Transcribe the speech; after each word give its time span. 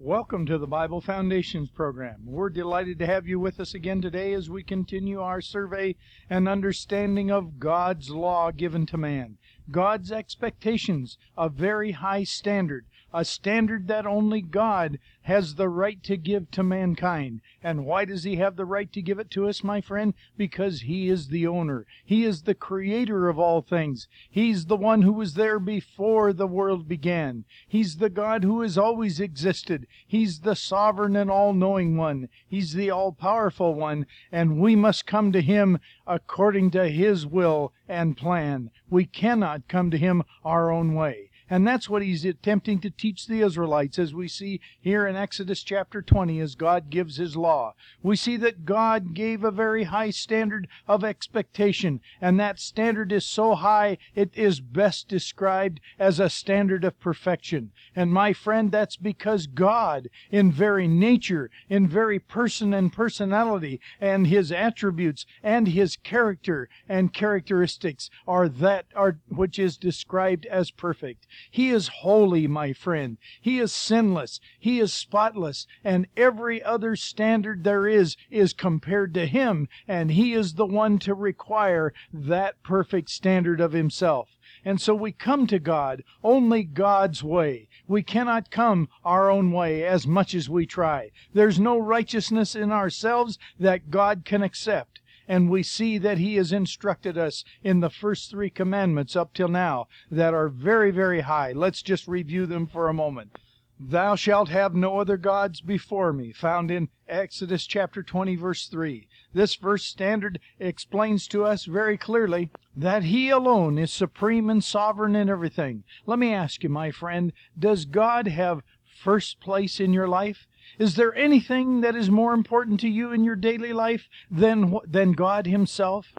Welcome 0.00 0.46
to 0.46 0.58
the 0.58 0.66
Bible 0.68 1.00
Foundations 1.00 1.70
program. 1.70 2.20
We're 2.24 2.50
delighted 2.50 3.00
to 3.00 3.06
have 3.06 3.26
you 3.26 3.40
with 3.40 3.58
us 3.58 3.74
again 3.74 4.00
today 4.00 4.32
as 4.32 4.48
we 4.48 4.62
continue 4.62 5.20
our 5.20 5.40
survey 5.40 5.96
and 6.30 6.48
understanding 6.48 7.32
of 7.32 7.58
God's 7.58 8.08
law 8.08 8.52
given 8.52 8.86
to 8.86 8.96
man. 8.96 9.38
God's 9.72 10.12
expectations, 10.12 11.18
a 11.36 11.48
very 11.48 11.90
high 11.90 12.22
standard, 12.22 12.86
a 13.12 13.24
standard 13.24 13.88
that 13.88 14.06
only 14.06 14.42
God 14.42 14.98
has 15.22 15.54
the 15.54 15.68
right 15.68 16.02
to 16.02 16.16
give 16.16 16.50
to 16.50 16.62
mankind. 16.62 17.40
And 17.62 17.84
why 17.84 18.04
does 18.04 18.24
He 18.24 18.36
have 18.36 18.56
the 18.56 18.64
right 18.64 18.90
to 18.92 19.02
give 19.02 19.18
it 19.18 19.30
to 19.32 19.48
us, 19.48 19.62
my 19.62 19.80
friend? 19.80 20.14
Because 20.36 20.82
He 20.82 21.08
is 21.08 21.28
the 21.28 21.46
owner. 21.46 21.86
He 22.04 22.24
is 22.24 22.42
the 22.42 22.54
creator 22.54 23.28
of 23.28 23.38
all 23.38 23.60
things. 23.60 24.08
He's 24.30 24.66
the 24.66 24.76
one 24.76 25.02
who 25.02 25.12
was 25.12 25.34
there 25.34 25.58
before 25.58 26.32
the 26.32 26.46
world 26.46 26.88
began. 26.88 27.44
He's 27.66 27.96
the 27.96 28.10
God 28.10 28.44
who 28.44 28.62
has 28.62 28.78
always 28.78 29.20
existed. 29.20 29.86
He's 30.06 30.40
the 30.40 30.56
sovereign 30.56 31.16
and 31.16 31.30
all 31.30 31.52
knowing 31.52 31.96
one. 31.96 32.28
He's 32.46 32.72
the 32.72 32.90
all 32.90 33.12
powerful 33.12 33.74
one. 33.74 34.06
And 34.32 34.60
we 34.60 34.76
must 34.76 35.06
come 35.06 35.32
to 35.32 35.42
Him 35.42 35.78
according 36.06 36.70
to 36.72 36.88
His 36.88 37.26
will 37.26 37.72
and 37.88 38.16
plan. 38.16 38.70
We 38.90 39.04
cannot 39.04 39.68
come 39.68 39.90
to 39.90 39.98
Him 39.98 40.22
our 40.44 40.70
own 40.70 40.94
way. 40.94 41.27
And 41.50 41.66
that's 41.66 41.88
what 41.88 42.02
he's 42.02 42.26
attempting 42.26 42.78
to 42.80 42.90
teach 42.90 43.26
the 43.26 43.40
Israelites 43.40 43.98
as 43.98 44.12
we 44.12 44.28
see 44.28 44.60
here 44.80 45.06
in 45.06 45.16
Exodus 45.16 45.62
chapter 45.62 46.02
20 46.02 46.40
as 46.40 46.54
God 46.54 46.90
gives 46.90 47.16
his 47.16 47.36
law. 47.36 47.74
We 48.02 48.16
see 48.16 48.36
that 48.36 48.66
God 48.66 49.14
gave 49.14 49.42
a 49.42 49.50
very 49.50 49.84
high 49.84 50.10
standard 50.10 50.68
of 50.86 51.02
expectation, 51.02 52.00
and 52.20 52.38
that 52.38 52.60
standard 52.60 53.12
is 53.12 53.24
so 53.24 53.54
high 53.54 53.96
it 54.14 54.30
is 54.34 54.60
best 54.60 55.08
described 55.08 55.80
as 55.98 56.20
a 56.20 56.28
standard 56.28 56.84
of 56.84 57.00
perfection. 57.00 57.70
And 57.96 58.12
my 58.12 58.34
friend, 58.34 58.70
that's 58.70 58.96
because 58.96 59.46
God, 59.46 60.10
in 60.30 60.52
very 60.52 60.86
nature, 60.86 61.50
in 61.70 61.88
very 61.88 62.18
person 62.18 62.74
and 62.74 62.92
personality, 62.92 63.80
and 64.00 64.26
his 64.26 64.52
attributes, 64.52 65.24
and 65.42 65.68
his 65.68 65.96
character 65.96 66.68
and 66.88 67.14
characteristics 67.14 68.10
are 68.26 68.48
that 68.48 68.86
are 68.94 69.18
which 69.28 69.58
is 69.58 69.78
described 69.78 70.44
as 70.46 70.70
perfect. 70.70 71.26
He 71.50 71.70
is 71.70 71.88
holy, 71.88 72.46
my 72.46 72.72
friend. 72.72 73.16
He 73.40 73.60
is 73.60 73.72
sinless. 73.72 74.40
He 74.58 74.80
is 74.80 74.92
spotless. 74.92 75.66
And 75.84 76.08
every 76.16 76.62
other 76.62 76.96
standard 76.96 77.62
there 77.62 77.86
is 77.86 78.16
is 78.30 78.52
compared 78.52 79.14
to 79.14 79.26
Him. 79.26 79.68
And 79.86 80.10
He 80.10 80.32
is 80.32 80.54
the 80.54 80.66
one 80.66 80.98
to 80.98 81.14
require 81.14 81.94
that 82.12 82.62
perfect 82.62 83.10
standard 83.10 83.60
of 83.60 83.72
Himself. 83.72 84.36
And 84.64 84.80
so 84.80 84.94
we 84.94 85.12
come 85.12 85.46
to 85.46 85.58
God 85.60 86.02
only 86.24 86.64
God's 86.64 87.22
way. 87.22 87.68
We 87.86 88.02
cannot 88.02 88.50
come 88.50 88.88
our 89.04 89.30
own 89.30 89.52
way 89.52 89.84
as 89.84 90.06
much 90.06 90.34
as 90.34 90.50
we 90.50 90.66
try. 90.66 91.10
There's 91.32 91.60
no 91.60 91.78
righteousness 91.78 92.56
in 92.56 92.72
ourselves 92.72 93.38
that 93.60 93.90
God 93.90 94.24
can 94.24 94.42
accept 94.42 95.00
and 95.28 95.50
we 95.50 95.62
see 95.62 95.98
that 95.98 96.18
he 96.18 96.36
has 96.36 96.50
instructed 96.50 97.18
us 97.18 97.44
in 97.62 97.80
the 97.80 97.90
first 97.90 98.30
three 98.30 98.50
commandments 98.50 99.14
up 99.14 99.34
till 99.34 99.48
now 99.48 99.86
that 100.10 100.32
are 100.32 100.48
very, 100.48 100.90
very 100.90 101.20
high. 101.20 101.52
Let's 101.52 101.82
just 101.82 102.08
review 102.08 102.46
them 102.46 102.66
for 102.66 102.88
a 102.88 102.94
moment. 102.94 103.36
Thou 103.80 104.16
shalt 104.16 104.48
have 104.48 104.74
no 104.74 104.98
other 104.98 105.16
gods 105.16 105.60
before 105.60 106.12
me, 106.12 106.32
found 106.32 106.68
in 106.68 106.88
Exodus 107.06 107.64
chapter 107.64 108.02
20, 108.02 108.34
verse 108.34 108.66
3. 108.66 109.06
This 109.32 109.54
verse 109.54 109.84
standard 109.84 110.40
explains 110.58 111.28
to 111.28 111.44
us 111.44 111.64
very 111.64 111.96
clearly 111.96 112.50
that 112.74 113.04
He 113.04 113.30
alone 113.30 113.78
is 113.78 113.92
supreme 113.92 114.50
and 114.50 114.64
sovereign 114.64 115.14
in 115.14 115.28
everything. 115.28 115.84
Let 116.06 116.18
me 116.18 116.34
ask 116.34 116.64
you, 116.64 116.70
my 116.70 116.90
friend, 116.90 117.32
does 117.56 117.84
God 117.84 118.26
have 118.26 118.64
first 118.84 119.38
place 119.38 119.78
in 119.78 119.92
your 119.92 120.08
life? 120.08 120.47
Is 120.78 120.94
there 120.94 121.14
anything 121.14 121.80
that 121.80 121.96
is 121.96 122.10
more 122.10 122.34
important 122.34 122.80
to 122.80 122.88
you 122.88 123.12
in 123.12 123.24
your 123.24 123.36
daily 123.36 123.72
life 123.72 124.08
than, 124.30 124.78
than 124.86 125.12
God 125.12 125.46
Himself? 125.46 126.12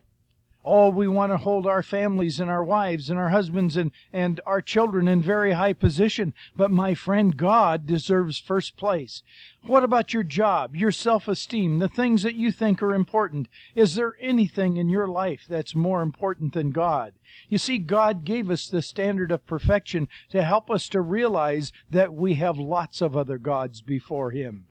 Oh, 0.65 0.89
we 0.89 1.07
want 1.07 1.31
to 1.31 1.37
hold 1.37 1.65
our 1.65 1.81
families 1.81 2.37
and 2.41 2.49
our 2.49 2.63
wives 2.63 3.09
and 3.09 3.17
our 3.17 3.29
husbands 3.29 3.77
and, 3.77 3.91
and 4.11 4.41
our 4.45 4.61
children 4.61 5.07
in 5.07 5.21
very 5.21 5.53
high 5.53 5.71
position. 5.71 6.33
But 6.53 6.69
my 6.69 6.93
friend, 6.93 7.37
God 7.37 7.87
deserves 7.87 8.39
first 8.39 8.75
place. 8.75 9.23
What 9.63 9.85
about 9.85 10.13
your 10.13 10.23
job, 10.23 10.75
your 10.75 10.91
self 10.91 11.29
esteem, 11.29 11.79
the 11.79 11.87
things 11.87 12.23
that 12.23 12.35
you 12.35 12.51
think 12.51 12.83
are 12.83 12.93
important? 12.93 13.47
Is 13.73 13.95
there 13.95 14.17
anything 14.19 14.75
in 14.75 14.89
your 14.89 15.07
life 15.07 15.45
that's 15.47 15.75
more 15.75 16.01
important 16.01 16.51
than 16.53 16.71
God? 16.71 17.13
You 17.47 17.57
see, 17.57 17.77
God 17.77 18.25
gave 18.25 18.49
us 18.49 18.67
the 18.67 18.81
standard 18.81 19.31
of 19.31 19.47
perfection 19.47 20.09
to 20.29 20.43
help 20.43 20.69
us 20.69 20.89
to 20.89 20.99
realize 20.99 21.71
that 21.89 22.13
we 22.13 22.33
have 22.35 22.57
lots 22.57 23.01
of 23.01 23.15
other 23.15 23.37
gods 23.37 23.79
before 23.81 24.31
Him 24.31 24.65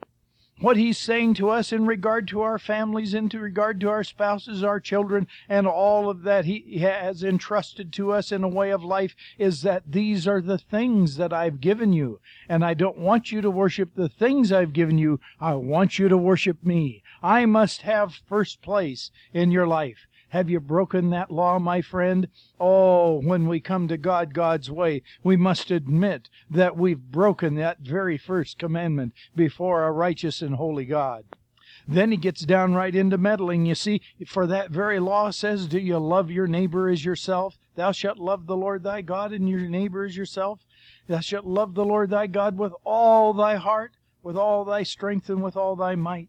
what 0.60 0.76
he's 0.76 0.98
saying 0.98 1.34
to 1.34 1.50
us 1.50 1.72
in 1.72 1.86
regard 1.86 2.26
to 2.28 2.40
our 2.40 2.58
families, 2.58 3.14
in 3.14 3.28
regard 3.28 3.80
to 3.80 3.88
our 3.88 4.02
spouses, 4.02 4.64
our 4.64 4.80
children, 4.80 5.26
and 5.48 5.66
all 5.66 6.10
of 6.10 6.22
that 6.22 6.44
he 6.44 6.78
has 6.78 7.22
entrusted 7.22 7.92
to 7.92 8.12
us 8.12 8.32
in 8.32 8.42
a 8.42 8.48
way 8.48 8.70
of 8.70 8.82
life 8.82 9.14
is 9.38 9.62
that 9.62 9.82
these 9.86 10.26
are 10.26 10.40
the 10.40 10.58
things 10.58 11.16
that 11.16 11.32
I've 11.32 11.60
given 11.60 11.92
you. 11.92 12.20
And 12.48 12.64
I 12.64 12.74
don't 12.74 12.98
want 12.98 13.30
you 13.30 13.40
to 13.40 13.50
worship 13.50 13.90
the 13.94 14.08
things 14.08 14.50
I've 14.50 14.72
given 14.72 14.98
you. 14.98 15.20
I 15.40 15.54
want 15.54 15.98
you 15.98 16.08
to 16.08 16.16
worship 16.16 16.64
me. 16.64 17.02
I 17.22 17.46
must 17.46 17.82
have 17.82 18.20
first 18.28 18.60
place 18.62 19.10
in 19.32 19.50
your 19.50 19.66
life. 19.66 20.06
Have 20.30 20.50
you 20.50 20.60
broken 20.60 21.08
that 21.10 21.30
law, 21.30 21.58
my 21.58 21.80
friend? 21.80 22.28
Oh, 22.60 23.18
when 23.22 23.48
we 23.48 23.60
come 23.60 23.88
to 23.88 23.96
God 23.96 24.34
God's 24.34 24.70
way, 24.70 25.02
we 25.22 25.36
must 25.36 25.70
admit 25.70 26.28
that 26.50 26.76
we've 26.76 27.00
broken 27.00 27.54
that 27.54 27.78
very 27.80 28.18
first 28.18 28.58
commandment 28.58 29.14
before 29.34 29.84
a 29.84 29.92
righteous 29.92 30.42
and 30.42 30.56
holy 30.56 30.84
God. 30.84 31.24
Then 31.86 32.10
he 32.10 32.18
gets 32.18 32.42
down 32.42 32.74
right 32.74 32.94
into 32.94 33.16
meddling. 33.16 33.64
You 33.64 33.74
see, 33.74 34.02
for 34.26 34.46
that 34.46 34.70
very 34.70 35.00
law 35.00 35.30
says, 35.30 35.66
Do 35.66 35.78
you 35.78 35.98
love 35.98 36.30
your 36.30 36.46
neighbor 36.46 36.90
as 36.90 37.06
yourself? 37.06 37.56
Thou 37.74 37.92
shalt 37.92 38.18
love 38.18 38.46
the 38.46 38.56
Lord 38.56 38.82
thy 38.82 39.00
God 39.00 39.32
and 39.32 39.48
your 39.48 39.60
neighbor 39.60 40.04
as 40.04 40.14
yourself. 40.14 40.60
Thou 41.06 41.20
shalt 41.20 41.46
love 41.46 41.72
the 41.72 41.86
Lord 41.86 42.10
thy 42.10 42.26
God 42.26 42.58
with 42.58 42.74
all 42.84 43.32
thy 43.32 43.56
heart, 43.56 43.92
with 44.22 44.36
all 44.36 44.66
thy 44.66 44.82
strength, 44.82 45.30
and 45.30 45.42
with 45.42 45.56
all 45.56 45.74
thy 45.74 45.94
might 45.94 46.28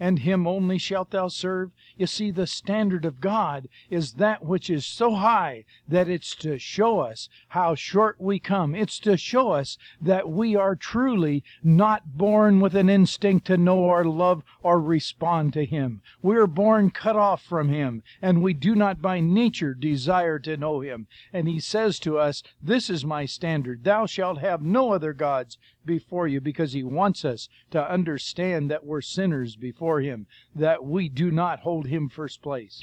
and 0.00 0.20
him 0.20 0.46
only 0.46 0.78
shalt 0.78 1.10
thou 1.10 1.28
serve. 1.28 1.70
You 1.98 2.06
see, 2.06 2.30
the 2.30 2.46
standard 2.46 3.04
of 3.04 3.20
God 3.20 3.68
is 3.90 4.14
that 4.14 4.42
which 4.42 4.70
is 4.70 4.86
so 4.86 5.14
high 5.14 5.66
that 5.86 6.08
it's 6.08 6.34
to 6.36 6.58
show 6.58 7.00
us 7.00 7.28
how 7.48 7.74
short 7.74 8.18
we 8.18 8.38
come. 8.38 8.74
It's 8.74 8.98
to 9.00 9.18
show 9.18 9.52
us 9.52 9.76
that 10.00 10.30
we 10.30 10.56
are 10.56 10.74
truly 10.74 11.44
not 11.62 12.16
born 12.16 12.60
with 12.60 12.74
an 12.74 12.88
instinct 12.88 13.46
to 13.48 13.58
know 13.58 13.78
or 13.78 14.04
love 14.04 14.42
or 14.62 14.80
respond 14.80 15.52
to 15.52 15.66
him. 15.66 16.00
We 16.22 16.36
are 16.36 16.46
born 16.46 16.90
cut 16.90 17.16
off 17.16 17.42
from 17.42 17.68
him, 17.68 18.02
and 18.22 18.42
we 18.42 18.54
do 18.54 18.74
not 18.74 19.02
by 19.02 19.20
nature 19.20 19.74
desire 19.74 20.38
to 20.40 20.56
know 20.56 20.80
him. 20.80 21.06
And 21.32 21.46
he 21.46 21.60
says 21.60 21.98
to 22.00 22.18
us, 22.18 22.42
This 22.62 22.88
is 22.88 23.04
my 23.04 23.26
standard. 23.26 23.84
Thou 23.84 24.06
shalt 24.06 24.38
have 24.38 24.62
no 24.62 24.92
other 24.92 25.12
gods 25.12 25.58
before 25.84 26.28
you 26.28 26.40
because 26.40 26.72
he 26.72 26.82
wants 26.82 27.24
us 27.24 27.48
to 27.70 27.90
understand 27.90 28.70
that 28.70 28.84
we're 28.84 29.00
sinners 29.00 29.56
before 29.56 30.00
him, 30.00 30.26
that 30.54 30.84
we 30.84 31.08
do 31.08 31.30
not 31.30 31.60
hold 31.60 31.86
him 31.86 32.08
first 32.08 32.42
place. 32.42 32.80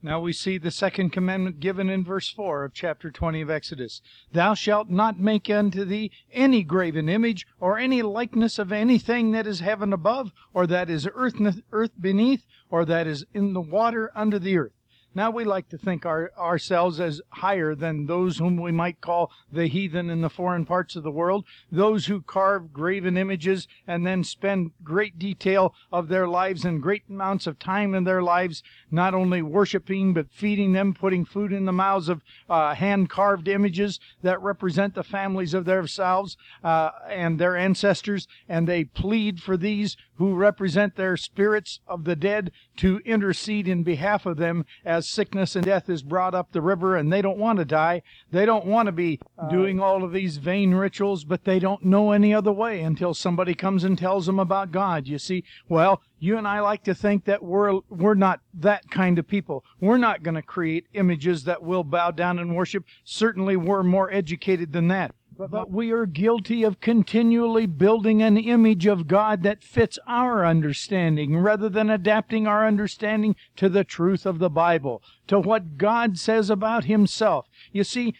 Now 0.00 0.20
we 0.20 0.32
see 0.32 0.58
the 0.58 0.70
second 0.70 1.10
commandment 1.10 1.58
given 1.58 1.90
in 1.90 2.04
verse 2.04 2.28
4 2.30 2.64
of 2.64 2.72
chapter 2.72 3.10
20 3.10 3.40
of 3.40 3.50
Exodus. 3.50 4.00
Thou 4.30 4.54
shalt 4.54 4.88
not 4.88 5.18
make 5.18 5.50
unto 5.50 5.84
thee 5.84 6.12
any 6.32 6.62
graven 6.62 7.08
image 7.08 7.48
or 7.58 7.78
any 7.78 8.02
likeness 8.02 8.60
of 8.60 8.70
anything 8.70 9.32
that 9.32 9.48
is 9.48 9.58
heaven 9.58 9.92
above, 9.92 10.32
or 10.54 10.68
that 10.68 10.88
is 10.88 11.08
earth, 11.14 11.34
earth 11.72 12.00
beneath, 12.00 12.46
or 12.70 12.84
that 12.84 13.08
is 13.08 13.26
in 13.34 13.54
the 13.54 13.60
water 13.60 14.12
under 14.14 14.38
the 14.38 14.56
earth. 14.56 14.77
Now 15.18 15.32
we 15.32 15.42
like 15.42 15.68
to 15.70 15.78
think 15.78 16.06
our, 16.06 16.30
ourselves 16.38 17.00
as 17.00 17.20
higher 17.30 17.74
than 17.74 18.06
those 18.06 18.38
whom 18.38 18.56
we 18.56 18.70
might 18.70 19.00
call 19.00 19.32
the 19.50 19.66
heathen 19.66 20.10
in 20.10 20.20
the 20.20 20.30
foreign 20.30 20.64
parts 20.64 20.94
of 20.94 21.02
the 21.02 21.10
world, 21.10 21.44
those 21.72 22.06
who 22.06 22.22
carve 22.22 22.72
graven 22.72 23.16
images 23.16 23.66
and 23.84 24.06
then 24.06 24.22
spend 24.22 24.70
great 24.84 25.18
detail 25.18 25.74
of 25.90 26.06
their 26.06 26.28
lives 26.28 26.64
and 26.64 26.80
great 26.80 27.02
amounts 27.10 27.48
of 27.48 27.58
time 27.58 27.96
in 27.96 28.04
their 28.04 28.22
lives, 28.22 28.62
not 28.92 29.12
only 29.12 29.42
worshiping 29.42 30.14
but 30.14 30.30
feeding 30.30 30.72
them, 30.72 30.94
putting 30.94 31.24
food 31.24 31.52
in 31.52 31.64
the 31.64 31.72
mouths 31.72 32.08
of 32.08 32.22
uh, 32.48 32.76
hand 32.76 33.10
carved 33.10 33.48
images 33.48 33.98
that 34.22 34.40
represent 34.40 34.94
the 34.94 35.02
families 35.02 35.52
of 35.52 35.64
themselves 35.64 36.36
uh, 36.62 36.90
and 37.10 37.40
their 37.40 37.56
ancestors, 37.56 38.28
and 38.48 38.68
they 38.68 38.84
plead 38.84 39.42
for 39.42 39.56
these 39.56 39.96
who 40.18 40.34
represent 40.34 40.96
their 40.96 41.16
spirits 41.16 41.80
of 41.86 42.04
the 42.04 42.16
dead 42.16 42.50
to 42.76 43.00
intercede 43.04 43.68
in 43.68 43.84
behalf 43.84 44.26
of 44.26 44.36
them 44.36 44.66
as 44.84 45.08
sickness 45.08 45.54
and 45.54 45.64
death 45.64 45.88
is 45.88 46.02
brought 46.02 46.34
up 46.34 46.50
the 46.50 46.60
river 46.60 46.96
and 46.96 47.12
they 47.12 47.22
don't 47.22 47.38
want 47.38 47.58
to 47.58 47.64
die. 47.64 48.02
They 48.30 48.44
don't 48.44 48.66
want 48.66 48.86
to 48.86 48.92
be 48.92 49.20
uh, 49.38 49.48
doing 49.48 49.80
all 49.80 50.02
of 50.02 50.12
these 50.12 50.38
vain 50.38 50.74
rituals, 50.74 51.24
but 51.24 51.44
they 51.44 51.60
don't 51.60 51.84
know 51.84 52.10
any 52.10 52.34
other 52.34 52.52
way 52.52 52.80
until 52.82 53.14
somebody 53.14 53.54
comes 53.54 53.84
and 53.84 53.96
tells 53.96 54.26
them 54.26 54.40
about 54.40 54.72
God. 54.72 55.06
You 55.06 55.18
see, 55.18 55.44
well, 55.68 56.02
you 56.18 56.36
and 56.36 56.48
I 56.48 56.60
like 56.60 56.82
to 56.84 56.94
think 56.94 57.24
that 57.26 57.42
we're 57.42 57.78
we're 57.88 58.14
not 58.14 58.40
that 58.54 58.90
kind 58.90 59.18
of 59.20 59.28
people. 59.28 59.64
We're 59.80 59.98
not 59.98 60.24
going 60.24 60.34
to 60.34 60.42
create 60.42 60.86
images 60.94 61.44
that 61.44 61.62
we'll 61.62 61.84
bow 61.84 62.10
down 62.10 62.40
and 62.40 62.56
worship. 62.56 62.84
Certainly 63.04 63.56
we're 63.56 63.84
more 63.84 64.12
educated 64.12 64.72
than 64.72 64.88
that. 64.88 65.14
But 65.38 65.70
we 65.70 65.92
are 65.92 66.04
guilty 66.04 66.64
of 66.64 66.80
continually 66.80 67.66
building 67.66 68.20
an 68.20 68.36
image 68.36 68.86
of 68.86 69.06
God 69.06 69.44
that 69.44 69.62
fits 69.62 69.96
our 70.04 70.44
understanding 70.44 71.38
rather 71.38 71.68
than 71.68 71.88
adapting 71.88 72.48
our 72.48 72.66
understanding 72.66 73.36
to 73.54 73.68
the 73.68 73.84
truth 73.84 74.26
of 74.26 74.40
the 74.40 74.50
Bible, 74.50 75.00
to 75.28 75.38
what 75.38 75.78
God 75.78 76.18
says 76.18 76.50
about 76.50 76.86
Himself. 76.86 77.46
You 77.70 77.84
see, 77.84 78.14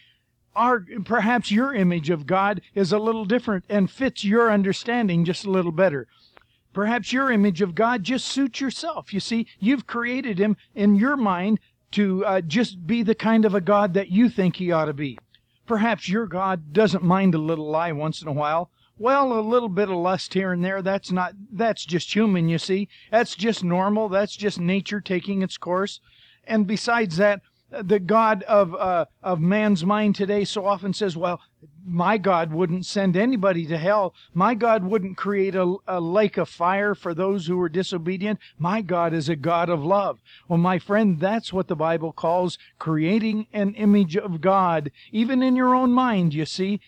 our 0.55 0.85
perhaps 1.03 1.51
your 1.51 1.75
image 1.75 2.09
of 2.09 2.25
God 2.25 2.61
is 2.73 2.93
a 2.93 2.99
little 2.99 3.25
different 3.25 3.65
and 3.67 3.91
fits 3.91 4.23
your 4.23 4.49
understanding 4.49 5.25
just 5.25 5.43
a 5.43 5.51
little 5.51 5.73
better. 5.73 6.07
Perhaps 6.71 7.11
your 7.11 7.31
image 7.31 7.61
of 7.61 7.75
God 7.75 8.03
just 8.05 8.27
suits 8.27 8.61
yourself. 8.61 9.13
You 9.13 9.19
see, 9.19 9.45
you've 9.59 9.87
created 9.87 10.39
Him 10.39 10.55
in 10.73 10.95
your 10.95 11.17
mind 11.17 11.59
to 11.91 12.23
uh, 12.23 12.39
just 12.39 12.87
be 12.87 13.03
the 13.03 13.13
kind 13.13 13.43
of 13.43 13.53
a 13.53 13.59
God 13.59 13.93
that 13.95 14.07
you 14.07 14.29
think 14.29 14.55
He 14.55 14.71
ought 14.71 14.85
to 14.85 14.93
be. 14.93 15.17
Perhaps 15.69 16.09
your 16.09 16.25
God 16.25 16.73
doesn't 16.73 17.03
mind 17.03 17.35
a 17.35 17.37
little 17.37 17.69
lie 17.69 17.91
once 17.91 18.23
in 18.23 18.27
a 18.27 18.31
while. 18.31 18.71
Well, 18.97 19.31
a 19.31 19.39
little 19.39 19.69
bit 19.69 19.87
of 19.87 19.97
lust 19.97 20.33
here 20.33 20.51
and 20.51 20.65
there, 20.65 20.81
that's 20.81 21.11
not, 21.11 21.35
that's 21.51 21.85
just 21.85 22.11
human, 22.11 22.49
you 22.49 22.57
see. 22.57 22.89
That's 23.11 23.35
just 23.35 23.63
normal. 23.63 24.09
That's 24.09 24.35
just 24.35 24.59
nature 24.59 24.99
taking 24.99 25.43
its 25.43 25.57
course. 25.57 25.99
And 26.43 26.65
besides 26.65 27.17
that, 27.17 27.41
the 27.69 27.99
God 27.99 28.41
of, 28.47 28.73
uh, 28.73 29.05
of 29.21 29.39
man's 29.41 29.85
mind 29.85 30.15
today 30.15 30.43
so 30.43 30.65
often 30.65 30.91
says, 30.91 31.15
well, 31.15 31.39
my 31.85 32.17
God 32.17 32.53
wouldn't 32.53 32.85
send 32.85 33.17
anybody 33.17 33.65
to 33.65 33.77
hell. 33.77 34.13
My 34.33 34.53
God 34.53 34.83
wouldn't 34.83 35.17
create 35.17 35.55
a, 35.55 35.75
a, 35.87 35.99
lake 35.99 36.37
of 36.37 36.47
fire 36.47 36.95
for 36.95 37.13
those 37.13 37.47
who 37.47 37.57
were 37.57 37.69
disobedient. 37.69 38.39
My 38.57 38.81
God 38.81 39.13
is 39.13 39.27
a 39.27 39.35
God 39.35 39.69
of 39.69 39.83
love. 39.83 40.19
Well, 40.47 40.59
my 40.59 40.79
friend, 40.79 41.19
that's 41.19 41.51
what 41.51 41.67
the 41.67 41.75
Bible 41.75 42.13
calls 42.13 42.57
creating 42.77 43.47
an 43.51 43.73
image 43.73 44.15
of 44.15 44.41
God, 44.41 44.91
even 45.11 45.41
in 45.41 45.55
your 45.55 45.73
own 45.75 45.91
mind, 45.91 46.33
you 46.33 46.45
see. 46.45 46.79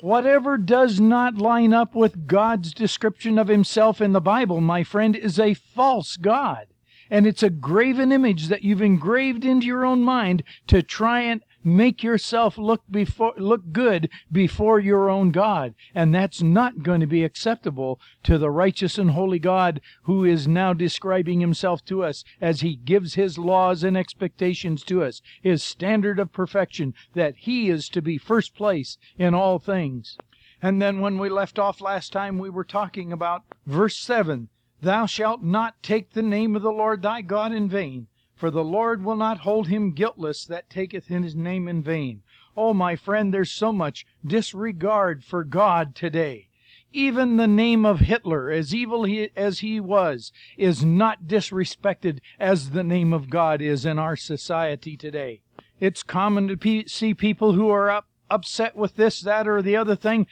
Whatever 0.00 0.58
does 0.58 1.00
not 1.00 1.36
line 1.36 1.72
up 1.72 1.94
with 1.94 2.26
God's 2.26 2.74
description 2.74 3.38
of 3.38 3.48
himself 3.48 4.00
in 4.00 4.12
the 4.12 4.20
Bible, 4.20 4.60
my 4.60 4.84
friend, 4.84 5.16
is 5.16 5.38
a 5.38 5.54
false 5.54 6.16
God 6.16 6.66
and 7.12 7.26
it's 7.26 7.42
a 7.42 7.50
graven 7.50 8.10
image 8.10 8.48
that 8.48 8.62
you've 8.62 8.80
engraved 8.80 9.44
into 9.44 9.66
your 9.66 9.84
own 9.84 10.00
mind 10.00 10.42
to 10.66 10.82
try 10.82 11.20
and 11.20 11.42
make 11.64 12.02
yourself 12.02 12.58
look 12.58 12.82
before 12.90 13.34
look 13.36 13.72
good 13.72 14.10
before 14.30 14.80
your 14.80 15.08
own 15.08 15.30
God. 15.30 15.74
And 15.94 16.14
that's 16.14 16.42
not 16.42 16.82
going 16.82 17.00
to 17.00 17.06
be 17.06 17.24
acceptable 17.24 18.00
to 18.24 18.38
the 18.38 18.50
righteous 18.50 18.98
and 18.98 19.12
holy 19.12 19.38
God 19.38 19.80
who 20.04 20.24
is 20.24 20.48
now 20.48 20.72
describing 20.72 21.40
himself 21.40 21.84
to 21.86 22.02
us 22.04 22.24
as 22.40 22.60
he 22.60 22.76
gives 22.76 23.14
his 23.14 23.38
laws 23.38 23.84
and 23.84 23.96
expectations 23.96 24.82
to 24.84 25.02
us 25.02 25.22
his 25.40 25.62
standard 25.62 26.18
of 26.18 26.32
perfection 26.32 26.94
that 27.14 27.34
he 27.36 27.68
is 27.68 27.88
to 27.90 28.02
be 28.02 28.18
first 28.18 28.54
place 28.54 28.98
in 29.18 29.34
all 29.34 29.58
things. 29.58 30.18
And 30.60 30.80
then 30.80 31.00
when 31.00 31.18
we 31.18 31.28
left 31.28 31.58
off 31.58 31.80
last 31.80 32.12
time 32.12 32.38
we 32.38 32.50
were 32.50 32.64
talking 32.64 33.12
about 33.12 33.42
verse 33.66 33.98
7 33.98 34.48
Thou 34.80 35.06
shalt 35.06 35.42
not 35.44 35.80
take 35.80 36.10
the 36.10 36.22
name 36.22 36.56
of 36.56 36.62
the 36.62 36.72
Lord 36.72 37.02
thy 37.02 37.22
God 37.22 37.52
in 37.52 37.68
vain, 37.68 38.08
for 38.42 38.50
the 38.50 38.64
Lord 38.64 39.04
will 39.04 39.14
not 39.14 39.38
hold 39.38 39.68
him 39.68 39.92
guiltless 39.92 40.44
that 40.46 40.68
taketh 40.68 41.06
his 41.06 41.36
name 41.36 41.68
in 41.68 41.80
vain. 41.80 42.22
Oh, 42.56 42.74
my 42.74 42.96
friend, 42.96 43.32
there's 43.32 43.52
so 43.52 43.72
much 43.72 44.04
disregard 44.26 45.22
for 45.22 45.44
God 45.44 45.94
today. 45.94 46.48
Even 46.92 47.36
the 47.36 47.46
name 47.46 47.86
of 47.86 48.00
Hitler, 48.00 48.50
as 48.50 48.74
evil 48.74 49.04
he, 49.04 49.30
as 49.36 49.60
he 49.60 49.78
was, 49.78 50.32
is 50.56 50.84
not 50.84 51.28
disrespected 51.28 52.18
as 52.40 52.70
the 52.70 52.82
name 52.82 53.12
of 53.12 53.30
God 53.30 53.62
is 53.62 53.86
in 53.86 53.96
our 53.96 54.16
society 54.16 54.96
today. 54.96 55.42
It's 55.78 56.02
common 56.02 56.48
to 56.48 56.56
pe- 56.56 56.86
see 56.86 57.14
people 57.14 57.52
who 57.52 57.68
are 57.68 57.90
up, 57.90 58.08
upset 58.28 58.74
with 58.74 58.96
this, 58.96 59.20
that, 59.20 59.46
or 59.46 59.62
the 59.62 59.76
other 59.76 59.94
thing 59.94 60.26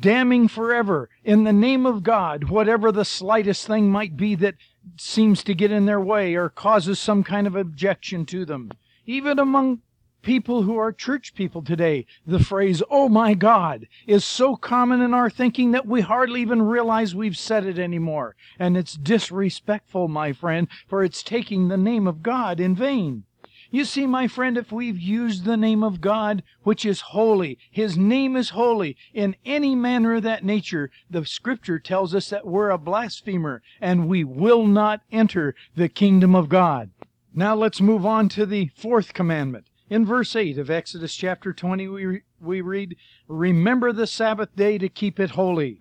damning 0.00 0.48
forever 0.48 1.10
in 1.24 1.44
the 1.44 1.52
name 1.52 1.84
of 1.84 2.02
God 2.02 2.44
whatever 2.44 2.90
the 2.90 3.04
slightest 3.04 3.66
thing 3.66 3.90
might 3.90 4.16
be 4.16 4.34
that 4.34 4.54
seems 4.96 5.44
to 5.44 5.54
get 5.54 5.70
in 5.70 5.86
their 5.86 6.00
way 6.00 6.34
or 6.34 6.48
causes 6.48 6.98
some 6.98 7.24
kind 7.24 7.46
of 7.46 7.56
objection 7.56 8.24
to 8.26 8.44
them. 8.44 8.70
Even 9.06 9.38
among 9.38 9.82
people 10.22 10.62
who 10.62 10.76
are 10.76 10.92
church 10.92 11.34
people 11.34 11.62
today, 11.62 12.06
the 12.26 12.38
phrase, 12.38 12.82
oh 12.90 13.08
my 13.08 13.34
God, 13.34 13.86
is 14.06 14.24
so 14.24 14.56
common 14.56 15.00
in 15.00 15.14
our 15.14 15.30
thinking 15.30 15.70
that 15.72 15.86
we 15.86 16.02
hardly 16.02 16.42
even 16.42 16.62
realize 16.62 17.14
we've 17.14 17.38
said 17.38 17.64
it 17.64 17.78
anymore. 17.78 18.36
And 18.58 18.76
it's 18.76 18.94
disrespectful, 18.94 20.08
my 20.08 20.32
friend, 20.32 20.68
for 20.86 21.02
it's 21.02 21.22
taking 21.22 21.68
the 21.68 21.76
name 21.76 22.06
of 22.06 22.22
God 22.22 22.60
in 22.60 22.74
vain. 22.74 23.24
You 23.72 23.84
see, 23.84 24.04
my 24.04 24.26
friend, 24.26 24.58
if 24.58 24.72
we've 24.72 24.98
used 24.98 25.44
the 25.44 25.56
name 25.56 25.84
of 25.84 26.00
God, 26.00 26.42
which 26.64 26.84
is 26.84 27.00
holy, 27.00 27.56
His 27.70 27.96
name 27.96 28.34
is 28.34 28.50
holy, 28.50 28.96
in 29.14 29.36
any 29.44 29.76
manner 29.76 30.14
of 30.14 30.24
that 30.24 30.44
nature, 30.44 30.90
the 31.08 31.24
Scripture 31.24 31.78
tells 31.78 32.12
us 32.12 32.30
that 32.30 32.46
we're 32.46 32.70
a 32.70 32.78
blasphemer 32.78 33.62
and 33.80 34.08
we 34.08 34.24
will 34.24 34.66
not 34.66 35.02
enter 35.12 35.54
the 35.76 35.88
kingdom 35.88 36.34
of 36.34 36.48
God. 36.48 36.90
Now 37.32 37.54
let's 37.54 37.80
move 37.80 38.04
on 38.04 38.28
to 38.30 38.44
the 38.44 38.70
fourth 38.74 39.14
commandment. 39.14 39.66
In 39.88 40.04
verse 40.04 40.34
8 40.34 40.58
of 40.58 40.68
Exodus 40.68 41.14
chapter 41.14 41.52
20, 41.52 41.86
we, 41.88 42.22
we 42.40 42.60
read, 42.60 42.96
Remember 43.28 43.92
the 43.92 44.06
Sabbath 44.06 44.54
day 44.56 44.78
to 44.78 44.88
keep 44.88 45.20
it 45.20 45.30
holy. 45.30 45.80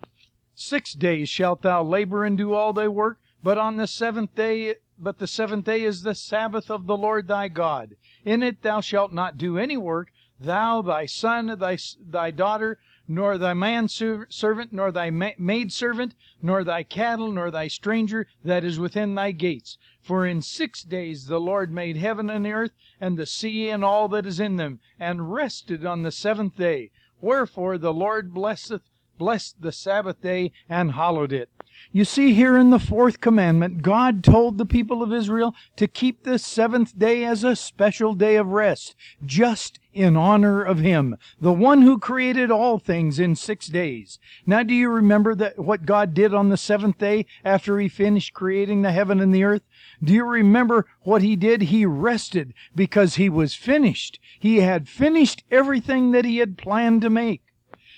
Six 0.53 0.93
days 0.93 1.27
shalt 1.27 1.63
thou 1.63 1.81
labor 1.83 2.23
and 2.23 2.37
do 2.37 2.53
all 2.53 2.71
thy 2.71 2.87
work, 2.87 3.19
but 3.41 3.57
on 3.57 3.77
the 3.77 3.87
seventh 3.87 4.35
day 4.35 4.75
but 5.01 5.17
the 5.17 5.27
seventh 5.27 5.65
day 5.65 5.83
is 5.83 6.03
the 6.03 6.13
Sabbath 6.13 6.69
of 6.69 6.85
the 6.85 6.97
Lord 6.97 7.27
thy 7.27 7.47
God. 7.47 7.95
In 8.25 8.43
it 8.43 8.61
thou 8.63 8.81
shalt 8.81 9.13
not 9.13 9.37
do 9.37 9.57
any 9.57 9.77
work, 9.77 10.11
thou, 10.39 10.81
thy 10.81 11.05
son, 11.05 11.57
thy, 11.57 11.77
thy 11.99 12.31
daughter, 12.31 12.79
nor 13.07 13.37
thy 13.37 13.53
manservant, 13.53 14.73
nor 14.73 14.91
thy 14.91 15.09
maidservant, 15.09 16.15
nor 16.41 16.63
thy 16.63 16.83
cattle, 16.83 17.31
nor 17.31 17.49
thy 17.49 17.67
stranger 17.67 18.27
that 18.43 18.63
is 18.63 18.77
within 18.77 19.15
thy 19.15 19.31
gates. 19.31 19.77
For 20.01 20.25
in 20.25 20.41
six 20.41 20.83
days 20.83 21.27
the 21.27 21.39
Lord 21.39 21.71
made 21.71 21.97
heaven 21.97 22.29
and 22.29 22.45
earth, 22.45 22.73
and 22.99 23.17
the 23.17 23.25
sea 23.25 23.69
and 23.69 23.83
all 23.83 24.09
that 24.09 24.25
is 24.25 24.39
in 24.39 24.57
them, 24.57 24.79
and 24.99 25.31
rested 25.31 25.85
on 25.85 26.03
the 26.03 26.11
seventh 26.11 26.57
day. 26.57 26.91
Wherefore 27.21 27.77
the 27.77 27.93
Lord 27.93 28.33
blesseth 28.33 28.88
blessed 29.19 29.61
the 29.61 29.71
Sabbath 29.71 30.19
day 30.21 30.51
and 30.67 30.93
hallowed 30.93 31.31
it. 31.31 31.49
You 31.91 32.03
see 32.03 32.33
here 32.33 32.57
in 32.57 32.71
the 32.71 32.79
fourth 32.79 33.21
commandment, 33.21 33.81
God 33.81 34.23
told 34.23 34.57
the 34.57 34.65
people 34.65 35.01
of 35.01 35.13
Israel 35.13 35.55
to 35.75 35.87
keep 35.87 36.23
the 36.23 36.37
seventh 36.37 36.97
day 36.97 37.23
as 37.23 37.43
a 37.43 37.55
special 37.55 38.15
day 38.15 38.35
of 38.35 38.47
rest, 38.47 38.95
just 39.25 39.79
in 39.93 40.15
honor 40.17 40.61
of 40.61 40.79
Him, 40.79 41.15
the 41.39 41.53
one 41.53 41.81
who 41.81 41.97
created 41.97 42.51
all 42.51 42.79
things 42.79 43.17
in 43.17 43.35
six 43.35 43.67
days. 43.67 44.19
Now, 44.45 44.61
do 44.61 44.73
you 44.73 44.89
remember 44.89 45.33
that 45.35 45.57
what 45.57 45.85
God 45.85 46.13
did 46.13 46.33
on 46.33 46.49
the 46.49 46.57
seventh 46.57 46.97
day 46.97 47.25
after 47.45 47.79
He 47.79 47.87
finished 47.87 48.33
creating 48.33 48.81
the 48.81 48.91
heaven 48.91 49.19
and 49.19 49.33
the 49.33 49.43
earth? 49.43 49.63
Do 50.03 50.13
you 50.13 50.25
remember 50.25 50.85
what 51.03 51.21
He 51.21 51.35
did? 51.35 51.63
He 51.63 51.85
rested 51.85 52.53
because 52.75 53.15
He 53.15 53.29
was 53.29 53.53
finished. 53.53 54.19
He 54.39 54.57
had 54.57 54.89
finished 54.89 55.43
everything 55.49 56.11
that 56.11 56.25
He 56.25 56.37
had 56.37 56.57
planned 56.57 57.01
to 57.01 57.09
make. 57.09 57.41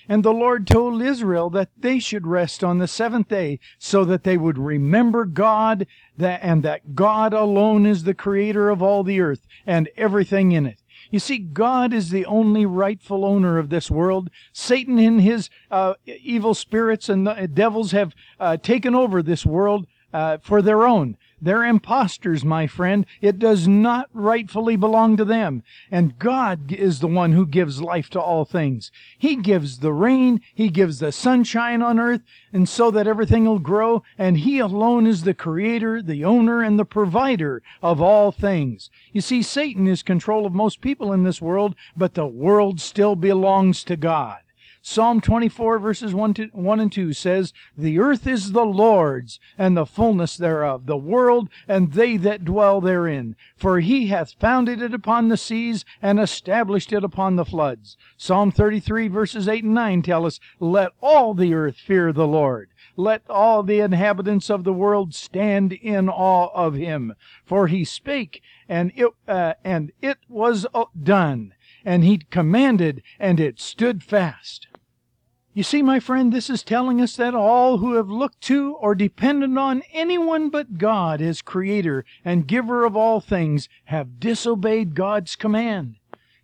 And 0.08 0.22
the 0.22 0.32
Lord 0.32 0.66
told 0.66 1.00
Israel 1.00 1.50
that 1.50 1.70
they 1.78 1.98
should 1.98 2.26
rest 2.26 2.64
on 2.64 2.78
the 2.78 2.88
seventh 2.88 3.28
day 3.28 3.60
so 3.78 4.04
that 4.04 4.24
they 4.24 4.36
would 4.36 4.58
remember 4.58 5.24
God 5.24 5.86
that, 6.16 6.40
and 6.42 6.62
that 6.62 6.94
God 6.94 7.32
alone 7.32 7.86
is 7.86 8.04
the 8.04 8.14
creator 8.14 8.68
of 8.68 8.82
all 8.82 9.04
the 9.04 9.20
earth 9.20 9.46
and 9.66 9.88
everything 9.96 10.52
in 10.52 10.66
it. 10.66 10.82
You 11.10 11.18
see, 11.18 11.38
God 11.38 11.92
is 11.92 12.10
the 12.10 12.24
only 12.24 12.64
rightful 12.64 13.24
owner 13.24 13.58
of 13.58 13.68
this 13.68 13.90
world. 13.90 14.30
Satan 14.52 14.98
and 14.98 15.20
his 15.20 15.50
uh, 15.70 15.94
evil 16.06 16.54
spirits 16.54 17.08
and 17.08 17.54
devils 17.54 17.92
have 17.92 18.14
uh, 18.40 18.56
taken 18.56 18.94
over 18.94 19.22
this 19.22 19.44
world 19.44 19.86
uh, 20.12 20.38
for 20.42 20.62
their 20.62 20.86
own. 20.86 21.16
They're 21.44 21.64
impostors, 21.64 22.44
my 22.44 22.68
friend. 22.68 23.04
It 23.20 23.40
does 23.40 23.66
not 23.66 24.08
rightfully 24.12 24.76
belong 24.76 25.16
to 25.16 25.24
them. 25.24 25.64
And 25.90 26.16
God 26.16 26.70
is 26.70 27.00
the 27.00 27.08
one 27.08 27.32
who 27.32 27.46
gives 27.46 27.82
life 27.82 28.08
to 28.10 28.20
all 28.20 28.44
things. 28.44 28.92
He 29.18 29.34
gives 29.34 29.80
the 29.80 29.92
rain, 29.92 30.40
He 30.54 30.68
gives 30.68 31.00
the 31.00 31.10
sunshine 31.10 31.82
on 31.82 31.98
earth, 31.98 32.20
and 32.52 32.68
so 32.68 32.92
that 32.92 33.08
everything 33.08 33.44
will 33.44 33.58
grow. 33.58 34.04
And 34.16 34.38
He 34.38 34.60
alone 34.60 35.04
is 35.04 35.24
the 35.24 35.34
creator, 35.34 36.00
the 36.00 36.24
owner, 36.24 36.62
and 36.62 36.78
the 36.78 36.84
provider 36.84 37.60
of 37.82 38.00
all 38.00 38.30
things. 38.30 38.88
You 39.12 39.20
see, 39.20 39.42
Satan 39.42 39.88
is 39.88 40.04
control 40.04 40.46
of 40.46 40.54
most 40.54 40.80
people 40.80 41.12
in 41.12 41.24
this 41.24 41.42
world, 41.42 41.74
but 41.96 42.14
the 42.14 42.26
world 42.26 42.80
still 42.80 43.16
belongs 43.16 43.82
to 43.84 43.96
God. 43.96 44.38
Psalm 44.84 45.20
24 45.20 45.78
verses 45.78 46.12
1, 46.12 46.34
to, 46.34 46.46
1 46.46 46.80
and 46.80 46.90
2 46.90 47.12
says, 47.12 47.52
The 47.78 48.00
earth 48.00 48.26
is 48.26 48.50
the 48.50 48.64
Lord's, 48.64 49.38
and 49.56 49.76
the 49.76 49.86
fullness 49.86 50.36
thereof, 50.36 50.86
the 50.86 50.96
world, 50.96 51.48
and 51.68 51.92
they 51.92 52.16
that 52.16 52.44
dwell 52.44 52.80
therein. 52.80 53.36
For 53.56 53.78
he 53.78 54.08
hath 54.08 54.34
founded 54.40 54.82
it 54.82 54.92
upon 54.92 55.28
the 55.28 55.36
seas, 55.36 55.84
and 56.02 56.18
established 56.18 56.92
it 56.92 57.04
upon 57.04 57.36
the 57.36 57.44
floods. 57.44 57.96
Psalm 58.16 58.50
33 58.50 59.06
verses 59.06 59.46
8 59.46 59.62
and 59.62 59.72
9 59.72 60.02
tell 60.02 60.26
us, 60.26 60.40
Let 60.58 60.90
all 61.00 61.32
the 61.32 61.54
earth 61.54 61.76
fear 61.76 62.12
the 62.12 62.26
Lord. 62.26 62.68
Let 62.96 63.22
all 63.30 63.62
the 63.62 63.78
inhabitants 63.78 64.50
of 64.50 64.64
the 64.64 64.72
world 64.72 65.14
stand 65.14 65.72
in 65.72 66.08
awe 66.08 66.48
of 66.54 66.74
him. 66.74 67.14
For 67.44 67.68
he 67.68 67.84
spake, 67.84 68.42
and 68.68 68.90
it, 68.96 69.12
uh, 69.28 69.54
and 69.62 69.92
it 70.02 70.18
was 70.28 70.66
uh, 70.74 70.86
done. 71.00 71.54
And 71.84 72.02
he 72.02 72.18
commanded, 72.18 73.02
and 73.20 73.38
it 73.38 73.60
stood 73.60 74.02
fast. 74.02 74.66
You 75.54 75.62
see, 75.62 75.82
my 75.82 76.00
friend, 76.00 76.32
this 76.32 76.48
is 76.48 76.62
telling 76.62 76.98
us 76.98 77.14
that 77.16 77.34
all 77.34 77.76
who 77.76 77.92
have 77.96 78.08
looked 78.08 78.40
to 78.42 78.72
or 78.76 78.94
depended 78.94 79.58
on 79.58 79.82
anyone 79.92 80.48
but 80.48 80.78
God 80.78 81.20
as 81.20 81.42
creator 81.42 82.06
and 82.24 82.46
giver 82.46 82.86
of 82.86 82.96
all 82.96 83.20
things 83.20 83.68
have 83.84 84.18
disobeyed 84.18 84.94
God's 84.94 85.36
command. 85.36 85.96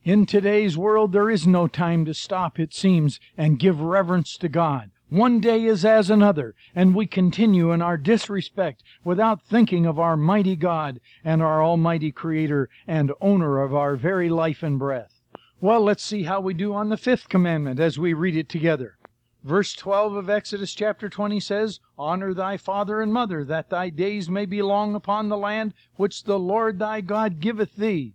In 0.04 0.26
today's 0.26 0.76
world, 0.76 1.12
there 1.12 1.30
is 1.30 1.46
no 1.46 1.66
time 1.66 2.04
to 2.04 2.12
stop, 2.12 2.60
it 2.60 2.74
seems, 2.74 3.18
and 3.34 3.58
give 3.58 3.80
reverence 3.80 4.36
to 4.36 4.48
God. 4.50 4.90
One 5.08 5.40
day 5.40 5.64
is 5.64 5.86
as 5.86 6.10
another, 6.10 6.54
and 6.74 6.94
we 6.94 7.06
continue 7.06 7.72
in 7.72 7.80
our 7.80 7.96
disrespect 7.96 8.82
without 9.04 9.42
thinking 9.42 9.86
of 9.86 9.98
our 9.98 10.18
mighty 10.18 10.54
God 10.54 11.00
and 11.24 11.40
our 11.40 11.64
almighty 11.64 12.12
Creator 12.12 12.68
and 12.86 13.12
owner 13.22 13.62
of 13.62 13.74
our 13.74 13.96
very 13.96 14.28
life 14.28 14.62
and 14.62 14.78
breath. 14.78 15.22
Well, 15.62 15.80
let's 15.80 16.04
see 16.04 16.24
how 16.24 16.42
we 16.42 16.52
do 16.52 16.74
on 16.74 16.90
the 16.90 16.98
fifth 16.98 17.30
commandment 17.30 17.80
as 17.80 17.98
we 17.98 18.12
read 18.12 18.36
it 18.36 18.50
together. 18.50 18.97
Verse 19.44 19.72
12 19.74 20.14
of 20.14 20.28
Exodus 20.30 20.74
chapter 20.74 21.08
20 21.08 21.38
says, 21.40 21.80
Honor 21.96 22.34
thy 22.34 22.56
father 22.56 23.00
and 23.00 23.12
mother, 23.12 23.44
that 23.44 23.70
thy 23.70 23.88
days 23.88 24.28
may 24.28 24.44
be 24.46 24.62
long 24.62 24.94
upon 24.94 25.28
the 25.28 25.36
land 25.36 25.74
which 25.96 26.24
the 26.24 26.38
Lord 26.38 26.78
thy 26.78 27.00
God 27.00 27.40
giveth 27.40 27.76
thee. 27.76 28.14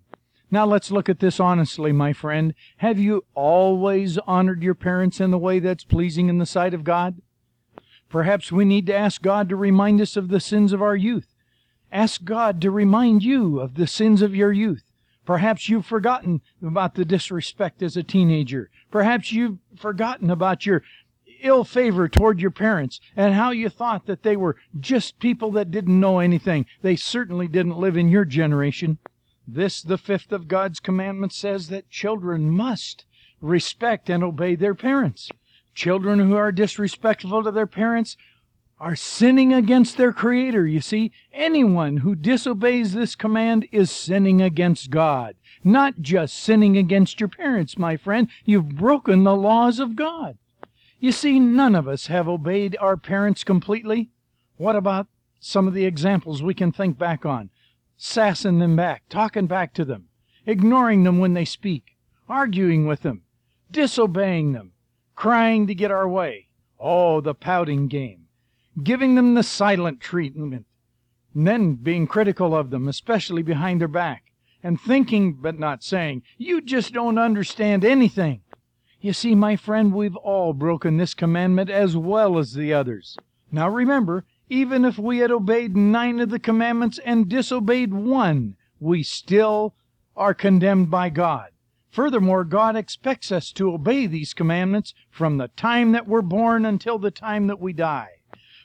Now 0.52 0.66
let's 0.66 0.92
look 0.92 1.10
at 1.10 1.20
this 1.20 1.40
honestly, 1.40 1.92
my 1.92 2.14
friend. 2.14 2.54
Have 2.78 3.00
you 3.00 3.26
always 3.34 4.18
honored 4.20 4.62
your 4.62 4.76
parents 4.76 5.20
in 5.20 5.32
the 5.32 5.38
way 5.38 5.60
that's 5.60 5.84
pleasing 5.84 6.30
in 6.30 6.38
the 6.38 6.46
sight 6.46 6.74
of 6.74 6.84
God? 6.84 7.22
Perhaps 8.10 8.52
we 8.52 8.64
need 8.64 8.86
to 8.86 8.96
ask 8.96 9.22
God 9.24 9.50
to 9.50 9.56
remind 9.56 10.00
us 10.00 10.16
of 10.16 10.28
the 10.28 10.40
sins 10.40 10.72
of 10.74 10.82
our 10.82 10.96
youth. 10.96 11.34
Ask 11.92 12.24
God 12.24 12.62
to 12.62 12.70
remind 12.70 13.24
you 13.24 13.60
of 13.60 13.74
the 13.74 13.88
sins 13.88 14.22
of 14.22 14.36
your 14.36 14.52
youth. 14.52 14.84
Perhaps 15.26 15.70
you've 15.70 15.86
forgotten 15.86 16.42
about 16.62 16.96
the 16.96 17.06
disrespect 17.06 17.82
as 17.82 17.96
a 17.98 18.04
teenager. 18.04 18.70
Perhaps 18.92 19.32
you've 19.32 19.58
forgotten 19.76 20.30
about 20.30 20.66
your 20.66 20.84
ill 21.44 21.64
favor 21.64 22.08
toward 22.08 22.40
your 22.40 22.52
parents 22.52 23.00
and 23.16 23.36
how 23.36 23.52
you 23.52 23.70
thought 23.70 24.06
that 24.08 24.24
they 24.24 24.36
were 24.36 24.58
just 24.80 25.20
people 25.20 25.52
that 25.52 25.72
didn't 25.72 26.00
know 26.00 26.20
anything. 26.20 26.66
They 26.82 26.96
certainly 26.96 27.48
didn't 27.48 27.78
live 27.78 27.98
in 27.98 28.10
your 28.10 28.26
generation. 28.26 28.98
This, 29.48 29.82
the 29.82 29.98
fifth 29.98 30.32
of 30.32 30.48
God's 30.48 30.80
commandments, 30.80 31.36
says 31.36 31.68
that 31.68 31.90
children 31.90 32.50
must 32.50 33.06
respect 33.42 34.10
and 34.10 34.24
obey 34.24 34.56
their 34.56 34.74
parents. 34.74 35.30
Children 35.76 36.20
who 36.20 36.36
are 36.36 36.52
disrespectful 36.52 37.44
to 37.44 37.52
their 37.52 37.68
parents 37.68 38.16
are 38.80 38.96
sinning 38.96 39.54
against 39.54 39.98
their 39.98 40.14
Creator. 40.14 40.68
You 40.68 40.82
see, 40.82 41.12
anyone 41.32 41.98
who 41.98 42.16
disobeys 42.16 42.94
this 42.94 43.16
command 43.16 43.68
is 43.72 43.92
sinning 43.92 44.42
against 44.42 44.90
God. 44.90 45.36
Not 45.64 46.02
just 46.02 46.36
sinning 46.36 46.78
against 46.78 47.20
your 47.20 47.30
parents, 47.30 47.78
my 47.78 47.98
friend. 47.98 48.28
You've 48.46 48.76
broken 48.76 49.24
the 49.24 49.36
laws 49.36 49.80
of 49.80 49.96
God. 49.96 50.38
You 51.04 51.12
see, 51.12 51.38
none 51.38 51.76
of 51.76 51.86
us 51.86 52.08
have 52.08 52.30
obeyed 52.30 52.78
our 52.80 52.96
parents 52.96 53.44
completely. 53.44 54.12
What 54.56 54.78
about 54.78 55.08
some 55.38 55.68
of 55.68 55.74
the 55.74 55.84
examples 55.84 56.42
we 56.42 56.54
can 56.54 56.72
think 56.72 56.98
back 56.98 57.26
on? 57.26 57.50
sassing 57.98 58.60
them 58.60 58.78
back, 58.78 59.04
talking 59.10 59.46
back 59.46 59.74
to 59.74 59.84
them, 59.84 60.08
ignoring 60.46 61.04
them 61.04 61.20
when 61.20 61.34
they 61.34 61.44
speak, 61.44 61.98
arguing 62.30 62.88
with 62.88 63.02
them, 63.02 63.24
disobeying 63.70 64.54
them, 64.54 64.72
crying 65.14 65.68
to 65.68 65.76
get 65.76 65.92
our 65.92 66.08
way. 66.08 66.48
Oh, 66.80 67.20
the 67.20 67.36
pouting 67.36 67.90
game. 67.90 68.28
Giving 68.82 69.16
them 69.16 69.34
the 69.34 69.44
silent 69.44 70.00
treatment, 70.00 70.66
and 71.36 71.46
then 71.46 71.76
being 71.76 72.08
critical 72.08 72.56
of 72.56 72.70
them, 72.70 72.88
especially 72.88 73.44
behind 73.44 73.82
their 73.82 73.90
back, 73.90 74.32
and 74.64 74.80
thinking 74.80 75.34
but 75.34 75.60
not 75.60 75.84
saying, 75.84 76.24
You 76.38 76.62
just 76.62 76.94
don't 76.94 77.18
understand 77.18 77.84
anything. 77.84 78.40
You 79.04 79.12
see, 79.12 79.36
my 79.36 79.58
friend, 79.58 79.94
we've 79.94 80.16
all 80.16 80.54
broken 80.54 80.96
this 80.96 81.14
commandment 81.14 81.70
as 81.70 81.98
well 81.98 82.38
as 82.38 82.54
the 82.54 82.74
others. 82.74 83.18
Now 83.52 83.68
remember, 83.68 84.24
even 84.48 84.86
if 84.86 84.98
we 84.98 85.18
had 85.18 85.30
obeyed 85.30 85.76
nine 85.76 86.22
of 86.22 86.30
the 86.30 86.40
commandments 86.40 87.02
and 87.04 87.28
disobeyed 87.28 87.94
one, 87.94 88.56
we 88.80 89.04
still 89.04 89.76
are 90.16 90.34
condemned 90.34 90.90
by 90.90 91.10
God. 91.10 91.50
Furthermore, 91.90 92.46
God 92.46 92.78
expects 92.78 93.30
us 93.30 93.52
to 93.52 93.74
obey 93.74 94.08
these 94.08 94.34
commandments 94.34 94.94
from 95.10 95.36
the 95.36 95.50
time 95.50 95.92
that 95.92 96.08
we're 96.08 96.22
born 96.22 96.66
until 96.66 96.98
the 96.98 97.12
time 97.12 97.48
that 97.48 97.60
we 97.60 97.74
die. 97.74 98.22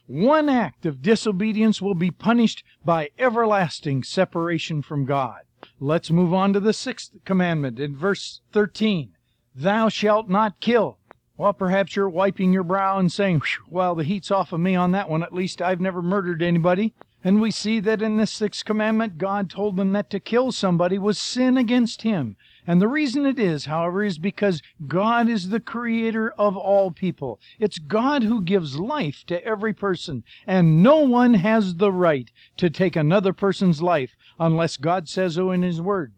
One 0.07 0.49
act 0.49 0.87
of 0.87 1.03
disobedience 1.03 1.83
will 1.83 1.97
be 1.97 2.13
punished 2.13 2.63
by 2.85 3.11
everlasting 3.19 4.05
separation 4.05 4.83
from 4.83 5.05
God. 5.05 5.41
Let's 5.81 6.13
move 6.13 6.33
on 6.33 6.53
to 6.53 6.61
the 6.61 6.73
sixth 6.73 7.11
commandment 7.25 7.81
in 7.81 7.97
verse 7.97 8.41
13. 8.53 9.15
Thou 9.61 9.89
shalt 9.89 10.29
not 10.29 10.61
kill. 10.61 10.99
Well, 11.37 11.53
perhaps 11.53 11.97
you're 11.97 12.09
wiping 12.09 12.53
your 12.53 12.63
brow 12.63 13.01
and 13.01 13.11
saying, 13.11 13.43
Well, 13.69 13.97
the 13.97 14.05
heat's 14.05 14.31
off 14.31 14.53
of 14.53 14.61
me 14.61 14.77
on 14.77 14.93
that 14.93 15.11
one. 15.11 15.25
At 15.25 15.35
least 15.35 15.61
I've 15.61 15.81
never 15.81 16.01
murdered 16.01 16.43
anybody. 16.43 16.95
And 17.25 17.41
we 17.41 17.51
see 17.51 17.81
that 17.81 18.01
in 18.01 18.19
the 18.19 18.27
sixth 18.29 18.65
commandment, 18.65 19.19
God 19.19 19.51
told 19.51 19.75
them 19.75 19.93
that 19.95 20.11
to 20.11 20.21
kill 20.21 20.53
somebody 20.53 20.97
was 20.97 21.19
sin 21.19 21.57
against 21.57 22.03
Him. 22.03 22.37
And 22.69 22.81
the 22.81 22.87
reason 22.87 23.27
it 23.27 23.41
is, 23.41 23.65
however, 23.65 24.05
is 24.05 24.19
because 24.19 24.63
God 24.87 25.29
is 25.29 25.49
the 25.49 25.59
creator 25.59 26.31
of 26.39 26.57
all 26.57 26.93
people. 26.93 27.41
It's 27.59 27.81
God 27.81 28.23
who 28.23 28.41
gives 28.43 28.79
life 28.79 29.25
to 29.27 29.45
every 29.45 29.75
person, 29.75 30.23
and 30.47 30.85
no 30.85 30.99
one 30.99 31.35
has 31.35 31.75
the 31.75 31.91
right 31.91 32.31
to 32.59 32.71
take 32.71 32.95
another 32.95 33.33
person's 33.33 33.83
life 33.83 34.15
unless 34.39 34.77
God 34.77 35.09
says 35.09 35.35
so 35.35 35.51
in 35.51 35.63
His 35.63 35.81
Word. 35.81 36.13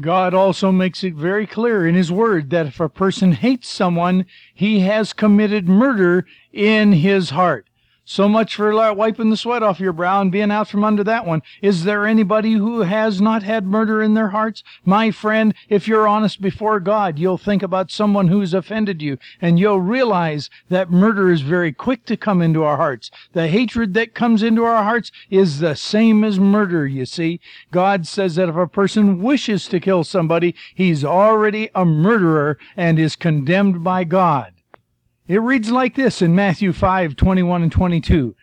God 0.00 0.34
also 0.34 0.70
makes 0.72 1.02
it 1.02 1.14
very 1.14 1.46
clear 1.46 1.86
in 1.86 1.94
His 1.94 2.12
Word 2.12 2.50
that 2.50 2.66
if 2.66 2.80
a 2.80 2.88
person 2.88 3.32
hates 3.32 3.68
someone, 3.68 4.26
he 4.54 4.80
has 4.80 5.12
committed 5.12 5.68
murder 5.68 6.26
in 6.52 6.92
his 6.92 7.30
heart. 7.30 7.66
So 8.08 8.28
much 8.28 8.54
for 8.54 8.72
uh, 8.72 8.94
wiping 8.94 9.30
the 9.30 9.36
sweat 9.36 9.64
off 9.64 9.80
your 9.80 9.92
brow 9.92 10.20
and 10.20 10.30
being 10.30 10.52
out 10.52 10.68
from 10.68 10.84
under 10.84 11.02
that 11.02 11.26
one. 11.26 11.42
Is 11.60 11.82
there 11.82 12.06
anybody 12.06 12.52
who 12.52 12.82
has 12.82 13.20
not 13.20 13.42
had 13.42 13.66
murder 13.66 14.00
in 14.00 14.14
their 14.14 14.28
hearts? 14.28 14.62
My 14.84 15.10
friend, 15.10 15.52
if 15.68 15.88
you're 15.88 16.06
honest 16.06 16.40
before 16.40 16.78
God, 16.78 17.18
you'll 17.18 17.36
think 17.36 17.64
about 17.64 17.90
someone 17.90 18.28
who's 18.28 18.54
offended 18.54 19.02
you 19.02 19.18
and 19.40 19.58
you'll 19.58 19.80
realize 19.80 20.48
that 20.68 20.88
murder 20.88 21.32
is 21.32 21.40
very 21.40 21.72
quick 21.72 22.06
to 22.06 22.16
come 22.16 22.40
into 22.40 22.62
our 22.62 22.76
hearts. 22.76 23.10
The 23.32 23.48
hatred 23.48 23.92
that 23.94 24.14
comes 24.14 24.40
into 24.40 24.62
our 24.62 24.84
hearts 24.84 25.10
is 25.28 25.58
the 25.58 25.74
same 25.74 26.22
as 26.22 26.38
murder, 26.38 26.86
you 26.86 27.06
see. 27.06 27.40
God 27.72 28.06
says 28.06 28.36
that 28.36 28.48
if 28.48 28.54
a 28.54 28.68
person 28.68 29.20
wishes 29.20 29.66
to 29.66 29.80
kill 29.80 30.04
somebody, 30.04 30.54
he's 30.76 31.04
already 31.04 31.70
a 31.74 31.84
murderer 31.84 32.56
and 32.76 33.00
is 33.00 33.16
condemned 33.16 33.82
by 33.82 34.04
God. 34.04 34.52
It 35.28 35.38
reads 35.38 35.72
like 35.72 35.96
this 35.96 36.22
in 36.22 36.36
Matthew 36.36 36.72
5 36.72 37.16
21 37.16 37.64
and 37.64 37.72
22. 37.72 38.36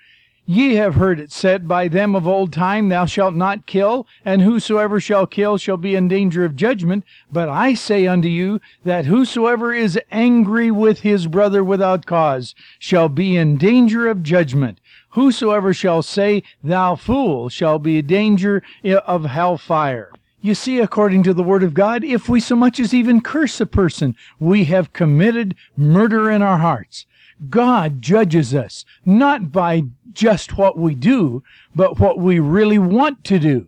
Ye 0.46 0.76
have 0.76 0.96
heard 0.96 1.22
it 1.22 1.32
said 1.32 1.66
by 1.66 1.88
them 1.88 2.14
of 2.14 2.28
old 2.28 2.52
time, 2.52 2.90
Thou 2.90 3.06
shalt 3.06 3.34
not 3.34 3.66
kill, 3.66 4.06
and 4.26 4.42
whosoever 4.42 5.00
shall 5.00 5.26
kill 5.26 5.58
shall 5.58 5.78
be 5.78 5.96
in 5.96 6.10
danger 6.10 6.44
of 6.44 6.58
judgment. 6.58 7.06
But 7.32 7.48
I 7.48 7.74
say 7.74 8.06
unto 8.06 8.28
you, 8.28 8.60
that 8.84 9.06
whosoever 9.06 9.74
is 9.74 9.98
angry 10.12 10.70
with 10.72 11.00
his 11.00 11.28
brother 11.28 11.64
without 11.64 12.06
cause 12.06 12.54
shall 12.80 13.08
be 13.08 13.38
in 13.38 13.56
danger 13.56 14.10
of 14.10 14.22
judgment. 14.22 14.80
Whosoever 15.12 15.74
shall 15.74 16.02
say, 16.02 16.44
Thou 16.62 16.96
fool, 16.96 17.48
shall 17.48 17.80
be 17.80 18.00
in 18.00 18.08
danger 18.08 18.62
of 18.84 19.24
hell 19.24 19.58
fire. 19.58 20.12
You 20.44 20.56
see, 20.56 20.80
according 20.80 21.24
to 21.24 21.34
the 21.34 21.42
Word 21.42 21.64
of 21.64 21.74
God, 21.74 22.04
if 22.04 22.28
we 22.28 22.42
so 22.42 22.58
much 22.58 22.78
as 22.78 22.94
even 22.94 23.22
curse 23.22 23.62
a 23.62 23.66
person, 23.66 24.14
we 24.42 24.66
have 24.66 24.92
committed 24.92 25.56
murder 25.78 26.30
in 26.30 26.42
our 26.42 26.58
hearts. 26.58 27.06
God 27.50 28.02
judges 28.02 28.54
us 28.54 28.84
not 29.06 29.54
by 29.54 29.84
just 30.12 30.58
what 30.58 30.78
we 30.78 30.96
do, 30.96 31.44
but 31.74 31.98
what 31.98 32.20
we 32.20 32.40
really 32.40 32.78
want 32.78 33.24
to 33.24 33.40
do. 33.40 33.68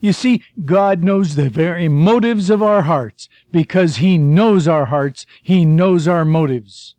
You 0.00 0.12
see, 0.12 0.42
God 0.64 1.04
knows 1.04 1.36
the 1.36 1.48
very 1.48 1.88
motives 1.88 2.50
of 2.50 2.60
our 2.60 2.82
hearts. 2.82 3.28
Because 3.52 3.98
He 3.98 4.18
knows 4.18 4.66
our 4.66 4.86
hearts, 4.86 5.26
He 5.44 5.64
knows 5.64 6.08
our 6.08 6.24
motives. 6.24 6.96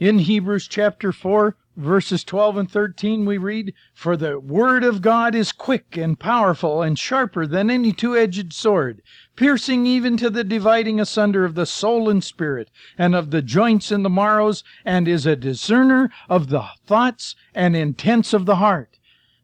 In 0.00 0.20
Hebrews 0.20 0.68
chapter 0.68 1.12
4, 1.12 1.54
verses 1.76 2.22
12 2.22 2.56
and 2.56 2.70
13 2.70 3.24
we 3.24 3.36
read, 3.36 3.74
For 3.94 4.16
the 4.16 4.38
word 4.38 4.84
of 4.84 5.02
God 5.02 5.34
is 5.34 5.50
quick 5.50 5.96
and 5.96 6.18
powerful 6.18 6.82
and 6.82 6.98
sharper 6.98 7.46
than 7.46 7.70
any 7.70 7.92
two-edged 7.92 8.52
sword, 8.52 9.02
piercing 9.34 9.86
even 9.86 10.16
to 10.18 10.30
the 10.30 10.44
dividing 10.44 11.00
asunder 11.00 11.44
of 11.44 11.54
the 11.54 11.66
soul 11.66 12.08
and 12.08 12.22
spirit, 12.22 12.70
and 12.96 13.14
of 13.14 13.30
the 13.30 13.42
joints 13.42 13.90
and 13.90 14.04
the 14.04 14.10
marrows, 14.10 14.62
and 14.84 15.08
is 15.08 15.26
a 15.26 15.36
discerner 15.36 16.10
of 16.28 16.48
the 16.48 16.64
thoughts 16.86 17.34
and 17.54 17.74
intents 17.74 18.32
of 18.32 18.46
the 18.46 18.56
heart. 18.56 18.98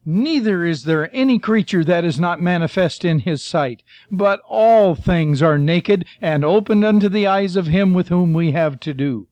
Neither 0.05 0.65
is 0.65 0.85
there 0.85 1.15
any 1.15 1.37
creature 1.37 1.83
that 1.83 2.03
is 2.03 2.19
not 2.19 2.41
manifest 2.41 3.05
in 3.05 3.19
his 3.19 3.43
sight, 3.43 3.83
but 4.09 4.41
all 4.47 4.95
things 4.95 5.43
are 5.43 5.59
naked 5.59 6.05
and 6.19 6.43
opened 6.43 6.83
unto 6.83 7.07
the 7.07 7.27
eyes 7.27 7.55
of 7.55 7.67
him 7.67 7.93
with 7.93 8.07
whom 8.07 8.33
we 8.33 8.51
have 8.51 8.79
to 8.79 8.93
do. 8.93 9.27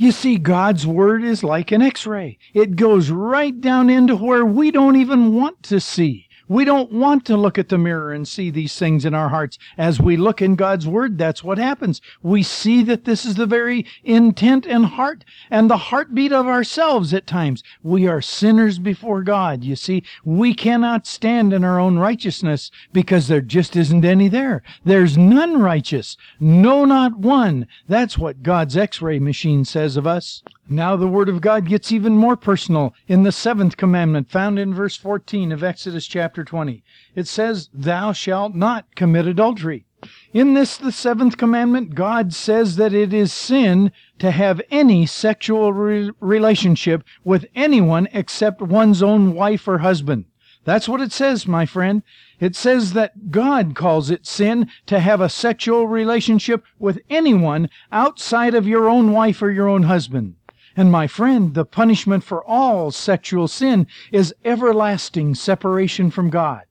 You 0.00 0.12
see, 0.12 0.38
God's 0.38 0.86
Word 0.86 1.24
is 1.24 1.42
like 1.42 1.72
an 1.72 1.82
x 1.82 2.06
ray. 2.06 2.38
It 2.54 2.76
goes 2.76 3.10
right 3.10 3.60
down 3.60 3.90
into 3.90 4.14
where 4.14 4.44
we 4.44 4.70
don't 4.70 4.94
even 4.94 5.34
want 5.34 5.64
to 5.64 5.80
see. 5.80 6.27
We 6.48 6.64
don't 6.64 6.90
want 6.90 7.26
to 7.26 7.36
look 7.36 7.58
at 7.58 7.68
the 7.68 7.76
mirror 7.76 8.10
and 8.10 8.26
see 8.26 8.50
these 8.50 8.78
things 8.78 9.04
in 9.04 9.12
our 9.12 9.28
hearts. 9.28 9.58
As 9.76 10.00
we 10.00 10.16
look 10.16 10.40
in 10.40 10.56
God's 10.56 10.86
Word, 10.86 11.18
that's 11.18 11.44
what 11.44 11.58
happens. 11.58 12.00
We 12.22 12.42
see 12.42 12.82
that 12.84 13.04
this 13.04 13.26
is 13.26 13.34
the 13.34 13.44
very 13.44 13.84
intent 14.02 14.66
and 14.66 14.86
heart 14.86 15.26
and 15.50 15.68
the 15.68 15.76
heartbeat 15.76 16.32
of 16.32 16.46
ourselves 16.46 17.12
at 17.12 17.26
times. 17.26 17.62
We 17.82 18.06
are 18.06 18.22
sinners 18.22 18.78
before 18.78 19.22
God. 19.22 19.62
You 19.62 19.76
see, 19.76 20.02
we 20.24 20.54
cannot 20.54 21.06
stand 21.06 21.52
in 21.52 21.64
our 21.64 21.78
own 21.78 21.98
righteousness 21.98 22.70
because 22.92 23.28
there 23.28 23.42
just 23.42 23.76
isn't 23.76 24.04
any 24.04 24.28
there. 24.28 24.62
There's 24.84 25.18
none 25.18 25.60
righteous. 25.60 26.16
No, 26.40 26.86
not 26.86 27.18
one. 27.18 27.66
That's 27.86 28.16
what 28.16 28.42
God's 28.42 28.76
x-ray 28.76 29.18
machine 29.18 29.66
says 29.66 29.98
of 29.98 30.06
us. 30.06 30.42
Now 30.70 30.96
the 30.96 31.08
Word 31.08 31.30
of 31.30 31.40
God 31.40 31.66
gets 31.66 31.90
even 31.92 32.14
more 32.14 32.36
personal 32.36 32.94
in 33.06 33.22
the 33.22 33.32
seventh 33.32 33.78
commandment 33.78 34.30
found 34.30 34.58
in 34.58 34.74
verse 34.74 34.96
14 34.96 35.50
of 35.50 35.64
Exodus 35.64 36.06
chapter 36.06 36.37
20. 36.44 36.82
It 37.14 37.26
says, 37.26 37.68
Thou 37.72 38.12
shalt 38.12 38.54
not 38.54 38.94
commit 38.94 39.26
adultery. 39.26 39.84
In 40.32 40.54
this, 40.54 40.76
the 40.76 40.92
seventh 40.92 41.36
commandment, 41.36 41.96
God 41.96 42.32
says 42.32 42.76
that 42.76 42.94
it 42.94 43.12
is 43.12 43.32
sin 43.32 43.90
to 44.20 44.30
have 44.30 44.60
any 44.70 45.06
sexual 45.06 45.72
re- 45.72 46.12
relationship 46.20 47.02
with 47.24 47.46
anyone 47.54 48.06
except 48.12 48.62
one's 48.62 49.02
own 49.02 49.34
wife 49.34 49.66
or 49.66 49.78
husband. 49.78 50.26
That's 50.64 50.88
what 50.88 51.00
it 51.00 51.12
says, 51.12 51.48
my 51.48 51.66
friend. 51.66 52.02
It 52.38 52.54
says 52.54 52.92
that 52.92 53.32
God 53.32 53.74
calls 53.74 54.10
it 54.10 54.26
sin 54.26 54.68
to 54.86 55.00
have 55.00 55.20
a 55.20 55.28
sexual 55.28 55.88
relationship 55.88 56.62
with 56.78 57.00
anyone 57.10 57.68
outside 57.90 58.54
of 58.54 58.68
your 58.68 58.88
own 58.88 59.10
wife 59.10 59.42
or 59.42 59.50
your 59.50 59.68
own 59.68 59.84
husband. 59.84 60.36
And 60.78 60.92
my 60.92 61.08
friend, 61.08 61.54
the 61.54 61.64
punishment 61.64 62.22
for 62.22 62.40
all 62.44 62.92
sexual 62.92 63.48
sin 63.48 63.88
is 64.12 64.32
everlasting 64.44 65.34
separation 65.34 66.08
from 66.08 66.30
God. 66.30 66.66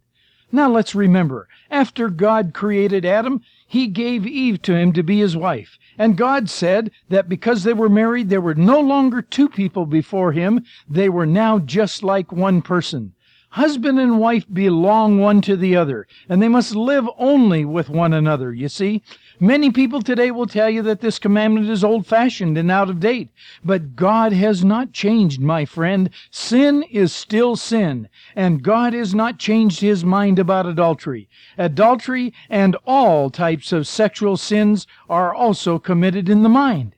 Now 0.50 0.72
let's 0.72 0.96
remember, 0.96 1.50
after 1.70 2.08
God 2.08 2.54
created 2.54 3.04
Adam, 3.04 3.42
he 3.68 3.88
gave 3.88 4.26
Eve 4.26 4.62
to 4.62 4.78
him 4.78 4.94
to 4.94 5.04
be 5.04 5.20
his 5.20 5.36
wife. 5.36 5.78
And 5.98 6.16
God 6.16 6.50
said 6.50 6.92
that 7.10 7.28
because 7.28 7.66
they 7.66 7.74
were 7.74 7.90
married, 7.90 8.30
there 8.30 8.40
were 8.40 8.56
no 8.56 8.80
longer 8.80 9.22
two 9.22 9.50
people 9.50 9.86
before 9.86 10.32
him, 10.32 10.64
they 10.90 11.10
were 11.10 11.26
now 11.26 11.60
just 11.60 12.02
like 12.02 12.32
one 12.32 12.62
person. 12.62 13.12
Husband 13.52 14.00
and 14.00 14.20
wife 14.20 14.46
belong 14.52 15.20
one 15.20 15.42
to 15.42 15.58
the 15.58 15.76
other, 15.76 16.08
and 16.30 16.42
they 16.42 16.48
must 16.48 16.76
live 16.76 17.10
only 17.18 17.66
with 17.66 17.90
one 17.90 18.14
another, 18.14 18.54
you 18.54 18.70
see. 18.70 19.02
Many 19.40 19.70
people 19.70 20.02
today 20.02 20.32
will 20.32 20.48
tell 20.48 20.68
you 20.68 20.82
that 20.82 21.02
this 21.02 21.20
commandment 21.20 21.70
is 21.70 21.84
old 21.84 22.08
fashioned 22.08 22.58
and 22.58 22.72
out 22.72 22.90
of 22.90 23.00
date, 23.00 23.30
but 23.64 23.96
God 23.96 24.34
has 24.34 24.66
not 24.66 24.94
changed, 24.94 25.40
my 25.40 25.64
friend. 25.64 26.10
Sin 26.32 26.82
is 26.90 27.14
still 27.14 27.56
sin, 27.56 28.10
and 28.36 28.64
God 28.64 28.94
has 28.94 29.14
not 29.14 29.38
changed 29.38 29.82
his 29.82 30.04
mind 30.04 30.40
about 30.40 30.66
adultery. 30.66 31.30
Adultery 31.56 32.34
and 32.50 32.76
all 32.88 33.30
types 33.30 33.72
of 33.72 33.86
sexual 33.86 34.38
sins 34.38 34.88
are 35.08 35.36
also 35.36 35.78
committed 35.78 36.30
in 36.30 36.42
the 36.42 36.50
mind. 36.50 36.96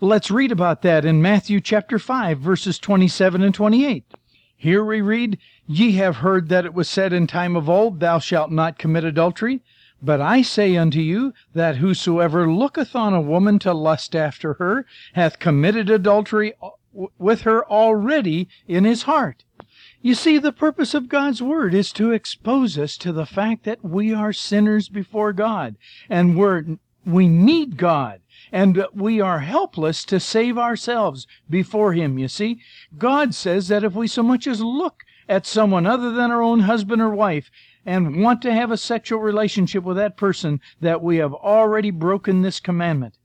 Let's 0.00 0.30
read 0.30 0.50
about 0.50 0.80
that 0.82 1.04
in 1.04 1.20
Matthew 1.20 1.60
chapter 1.60 1.98
5, 1.98 2.38
verses 2.38 2.78
27 2.78 3.42
and 3.42 3.54
28. 3.54 4.04
Here 4.56 4.82
we 4.82 5.02
read, 5.02 5.36
Ye 5.66 5.92
have 5.92 6.16
heard 6.16 6.48
that 6.48 6.64
it 6.64 6.72
was 6.72 6.88
said 6.88 7.12
in 7.12 7.26
time 7.26 7.56
of 7.56 7.68
old, 7.68 8.00
Thou 8.00 8.20
shalt 8.20 8.50
not 8.50 8.78
commit 8.78 9.04
adultery. 9.04 9.60
But 10.00 10.20
I 10.20 10.42
say 10.42 10.76
unto 10.76 11.00
you, 11.00 11.34
that 11.54 11.76
whosoever 11.76 12.50
looketh 12.50 12.94
on 12.94 13.14
a 13.14 13.20
woman 13.20 13.58
to 13.60 13.72
lust 13.72 14.14
after 14.14 14.54
her, 14.54 14.86
hath 15.14 15.38
committed 15.38 15.90
adultery 15.90 16.54
uh, 16.62 16.70
with 17.18 17.42
her 17.42 17.68
already 17.68 18.48
in 18.66 18.84
his 18.84 19.02
heart. 19.02 19.44
You 20.00 20.14
see, 20.14 20.38
the 20.38 20.52
purpose 20.52 20.94
of 20.94 21.08
God's 21.08 21.42
Word 21.42 21.74
is 21.74 21.92
to 21.92 22.12
expose 22.12 22.78
us 22.78 22.96
to 22.98 23.12
the 23.12 23.26
fact 23.26 23.64
that 23.64 23.84
we 23.84 24.14
are 24.14 24.32
sinners 24.32 24.88
before 24.88 25.32
God, 25.32 25.76
and 26.08 26.36
we're, 26.36 26.78
we 27.04 27.28
need 27.28 27.76
God 27.76 28.20
and 28.52 28.86
we 28.94 29.20
are 29.20 29.40
helpless 29.40 30.04
to 30.06 30.20
save 30.20 30.56
ourselves 30.56 31.26
before 31.50 31.92
Him, 31.92 32.18
you 32.18 32.28
see. 32.28 32.60
God 32.96 33.34
says 33.34 33.68
that 33.68 33.84
if 33.84 33.94
we 33.94 34.06
so 34.06 34.22
much 34.22 34.46
as 34.46 34.60
look 34.60 35.02
at 35.28 35.46
someone 35.46 35.86
other 35.86 36.10
than 36.12 36.30
our 36.30 36.42
own 36.42 36.60
husband 36.60 37.02
or 37.02 37.10
wife 37.10 37.50
and 37.88 38.22
want 38.22 38.42
to 38.42 38.52
have 38.52 38.70
a 38.70 38.76
sexual 38.76 39.18
relationship 39.18 39.82
with 39.82 39.96
that 39.96 40.18
person, 40.18 40.60
that 40.78 41.02
we 41.02 41.16
have 41.16 41.32
already 41.32 41.90
broken 41.90 42.42
this 42.42 42.60
commandment. 42.60 43.16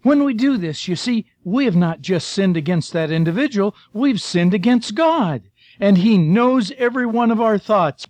When 0.00 0.24
we 0.24 0.32
do 0.32 0.56
this, 0.56 0.88
you 0.88 0.96
see, 0.96 1.26
we 1.44 1.66
have 1.66 1.76
not 1.76 2.00
just 2.00 2.28
sinned 2.28 2.56
against 2.56 2.94
that 2.94 3.10
individual, 3.10 3.74
we've 3.92 4.20
sinned 4.20 4.54
against 4.54 4.94
God. 4.94 5.42
And 5.78 5.98
He 5.98 6.16
knows 6.16 6.72
every 6.78 7.04
one 7.04 7.30
of 7.30 7.42
our 7.42 7.58
thoughts. 7.58 8.06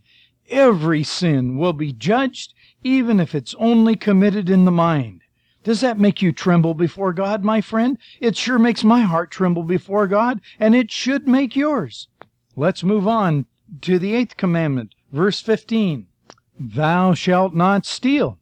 Every 0.48 1.02
sin 1.02 1.58
will 1.58 1.72
be 1.72 1.92
judged, 1.92 2.54
even 2.84 3.18
if 3.18 3.34
it's 3.34 3.56
only 3.58 3.96
committed 3.96 4.48
in 4.48 4.64
the 4.64 4.70
mind. 4.70 5.22
Does 5.64 5.80
that 5.80 5.98
make 5.98 6.22
you 6.22 6.30
tremble 6.30 6.74
before 6.74 7.12
God, 7.12 7.42
my 7.42 7.60
friend? 7.60 7.98
It 8.20 8.36
sure 8.36 8.60
makes 8.60 8.84
my 8.84 9.00
heart 9.00 9.32
tremble 9.32 9.64
before 9.64 10.06
God, 10.06 10.40
and 10.60 10.76
it 10.76 10.92
should 10.92 11.26
make 11.26 11.56
yours. 11.56 12.06
Let's 12.54 12.84
move 12.84 13.08
on 13.08 13.46
to 13.80 13.98
the 13.98 14.14
eighth 14.14 14.36
commandment, 14.36 14.94
verse 15.12 15.40
15. 15.40 16.06
Thou 16.58 17.14
shalt 17.14 17.54
not 17.54 17.84
steal. 17.84 18.38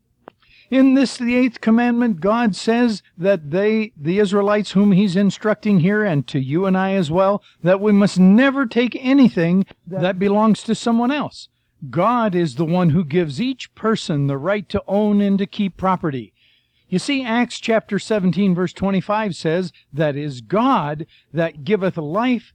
In 0.71 0.95
this, 0.95 1.17
the 1.17 1.35
eighth 1.35 1.61
commandment, 1.61 2.21
God 2.21 2.57
says 2.57 3.03
that 3.19 3.51
they, 3.51 3.93
the 3.97 4.19
Israelites 4.19 4.73
whom 4.73 4.93
He's 4.93 5.15
instructing 5.15 5.81
here, 5.81 6.03
and 6.03 6.27
to 6.29 6.41
you 6.41 6.67
and 6.67 6.77
I 6.77 6.95
as 6.95 7.11
well, 7.11 7.43
that 7.63 7.81
we 7.81 7.93
must 7.93 8.19
never 8.19 8.67
take 8.67 8.97
anything 8.99 9.67
that 9.87 10.19
belongs 10.19 10.63
to 10.65 10.75
someone 10.75 11.11
else. 11.11 11.49
God 11.91 12.35
is 12.35 12.55
the 12.55 12.65
one 12.65 12.91
who 12.91 13.05
gives 13.05 13.41
each 13.41 13.75
person 13.75 14.27
the 14.27 14.39
right 14.39 14.69
to 14.71 14.83
own 14.89 15.21
and 15.21 15.39
to 15.39 15.47
keep 15.47 15.77
property. 15.77 16.33
You 16.89 16.99
see, 16.99 17.25
Acts 17.25 17.61
chapter 17.61 17.99
17, 17.99 18.55
verse 18.55 18.73
25 18.73 19.37
says, 19.37 19.73
That 19.93 20.17
is 20.17 20.41
God 20.41 21.07
that 21.33 21.65
giveth 21.65 21.97
life, 21.97 22.53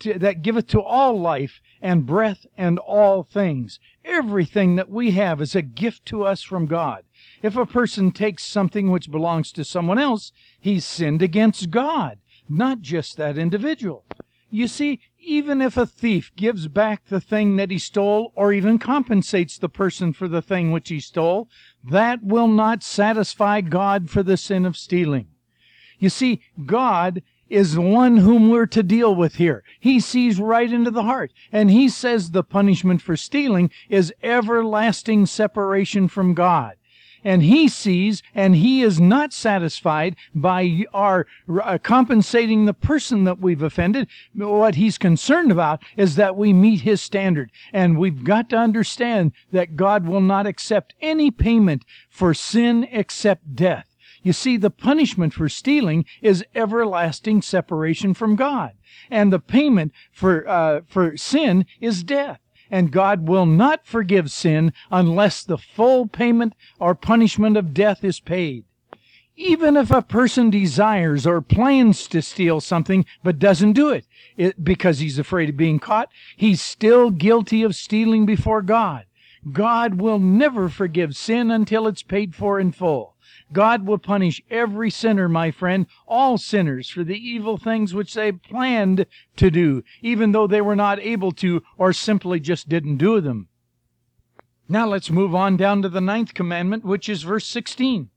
to, 0.00 0.18
that 0.18 0.42
giveth 0.42 0.66
to 0.68 0.82
all 0.82 1.18
life 1.18 1.60
and 1.80 2.06
breath 2.06 2.46
and 2.56 2.78
all 2.78 3.22
things. 3.22 3.78
Everything 4.04 4.76
that 4.76 4.90
we 4.90 5.12
have 5.12 5.40
is 5.40 5.54
a 5.54 5.62
gift 5.62 6.06
to 6.06 6.24
us 6.24 6.42
from 6.42 6.66
God. 6.66 7.04
If 7.42 7.56
a 7.56 7.66
person 7.66 8.10
takes 8.10 8.44
something 8.44 8.90
which 8.90 9.10
belongs 9.10 9.52
to 9.52 9.64
someone 9.64 9.98
else, 9.98 10.32
he's 10.58 10.84
sinned 10.84 11.22
against 11.22 11.70
God, 11.70 12.18
not 12.48 12.80
just 12.80 13.16
that 13.16 13.38
individual. 13.38 14.04
You 14.50 14.66
see, 14.66 15.00
even 15.20 15.60
if 15.60 15.76
a 15.76 15.84
thief 15.84 16.32
gives 16.34 16.68
back 16.68 17.06
the 17.06 17.20
thing 17.20 17.56
that 17.56 17.70
he 17.70 17.78
stole, 17.78 18.32
or 18.34 18.52
even 18.52 18.78
compensates 18.78 19.58
the 19.58 19.68
person 19.68 20.14
for 20.14 20.26
the 20.26 20.40
thing 20.40 20.72
which 20.72 20.88
he 20.88 21.00
stole, 21.00 21.48
that 21.84 22.22
will 22.22 22.48
not 22.48 22.82
satisfy 22.82 23.60
God 23.60 24.08
for 24.08 24.22
the 24.22 24.38
sin 24.38 24.64
of 24.64 24.76
stealing. 24.76 25.26
You 25.98 26.08
see, 26.08 26.40
God 26.64 27.22
is 27.48 27.74
the 27.74 27.80
one 27.80 28.18
whom 28.18 28.48
we're 28.48 28.66
to 28.66 28.82
deal 28.82 29.14
with 29.14 29.36
here. 29.36 29.62
He 29.80 30.00
sees 30.00 30.38
right 30.38 30.72
into 30.72 30.90
the 30.90 31.04
heart, 31.04 31.32
and 31.52 31.70
he 31.70 31.88
says 31.88 32.30
the 32.30 32.44
punishment 32.44 33.02
for 33.02 33.16
stealing 33.16 33.70
is 33.88 34.12
everlasting 34.22 35.26
separation 35.26 36.08
from 36.08 36.34
God 36.34 36.78
and 37.24 37.42
he 37.42 37.68
sees 37.68 38.22
and 38.34 38.56
he 38.56 38.82
is 38.82 39.00
not 39.00 39.32
satisfied 39.32 40.16
by 40.34 40.84
our 40.92 41.26
uh, 41.62 41.78
compensating 41.82 42.64
the 42.64 42.74
person 42.74 43.24
that 43.24 43.40
we've 43.40 43.62
offended. 43.62 44.08
What 44.34 44.76
he's 44.76 44.98
concerned 44.98 45.50
about 45.50 45.82
is 45.96 46.16
that 46.16 46.36
we 46.36 46.52
meet 46.52 46.82
his 46.82 47.00
standard. 47.00 47.50
And 47.72 47.98
we've 47.98 48.24
got 48.24 48.48
to 48.50 48.56
understand 48.56 49.32
that 49.52 49.76
God 49.76 50.06
will 50.06 50.20
not 50.20 50.46
accept 50.46 50.94
any 51.00 51.30
payment 51.30 51.84
for 52.08 52.34
sin 52.34 52.88
except 52.90 53.54
death. 53.56 53.87
You 54.28 54.34
see, 54.34 54.58
the 54.58 54.68
punishment 54.68 55.32
for 55.32 55.48
stealing 55.48 56.04
is 56.20 56.44
everlasting 56.54 57.40
separation 57.40 58.12
from 58.12 58.36
God. 58.36 58.72
And 59.10 59.32
the 59.32 59.38
payment 59.38 59.90
for, 60.12 60.46
uh, 60.46 60.82
for 60.86 61.16
sin 61.16 61.64
is 61.80 62.02
death 62.02 62.38
and 62.70 62.90
God 62.90 63.26
will 63.26 63.46
not 63.46 63.86
forgive 63.86 64.30
sin 64.30 64.74
unless 64.90 65.42
the 65.42 65.56
full 65.56 66.06
payment 66.08 66.52
or 66.78 66.94
punishment 66.94 67.56
of 67.56 67.72
death 67.72 68.04
is 68.04 68.20
paid. 68.20 68.66
Even 69.34 69.78
if 69.78 69.90
a 69.90 70.02
person 70.02 70.50
desires 70.50 71.26
or 71.26 71.40
plans 71.40 72.06
to 72.08 72.20
steal 72.20 72.60
something 72.60 73.06
but 73.22 73.38
doesn't 73.38 73.72
do 73.72 73.88
it, 73.88 74.04
it 74.36 74.62
because 74.62 74.98
he's 74.98 75.18
afraid 75.18 75.48
of 75.48 75.56
being 75.56 75.78
caught, 75.78 76.10
he's 76.36 76.60
still 76.60 77.08
guilty 77.08 77.62
of 77.62 77.74
stealing 77.74 78.26
before 78.26 78.60
God. 78.60 79.06
God 79.50 79.94
will 79.94 80.18
never 80.18 80.68
forgive 80.68 81.16
sin 81.16 81.50
until 81.50 81.86
it's 81.86 82.02
paid 82.02 82.34
for 82.34 82.60
in 82.60 82.72
full. 82.72 83.14
God 83.52 83.86
will 83.86 83.98
punish 83.98 84.42
every 84.50 84.90
sinner, 84.90 85.28
my 85.28 85.50
friend, 85.50 85.86
all 86.06 86.38
sinners, 86.38 86.90
for 86.90 87.02
the 87.02 87.16
evil 87.16 87.56
things 87.56 87.94
which 87.94 88.14
they 88.14 88.32
planned 88.32 89.06
to 89.36 89.50
do, 89.50 89.82
even 90.02 90.32
though 90.32 90.46
they 90.46 90.60
were 90.60 90.76
not 90.76 91.00
able 91.00 91.32
to 91.32 91.62
or 91.76 91.92
simply 91.92 92.40
just 92.40 92.68
didn't 92.68 92.98
do 92.98 93.20
them. 93.20 93.48
Now 94.68 94.86
let's 94.86 95.10
move 95.10 95.34
on 95.34 95.56
down 95.56 95.80
to 95.82 95.88
the 95.88 96.00
ninth 96.00 96.34
commandment, 96.34 96.84
which 96.84 97.08
is 97.08 97.22
verse 97.22 97.46
16. 97.46 98.10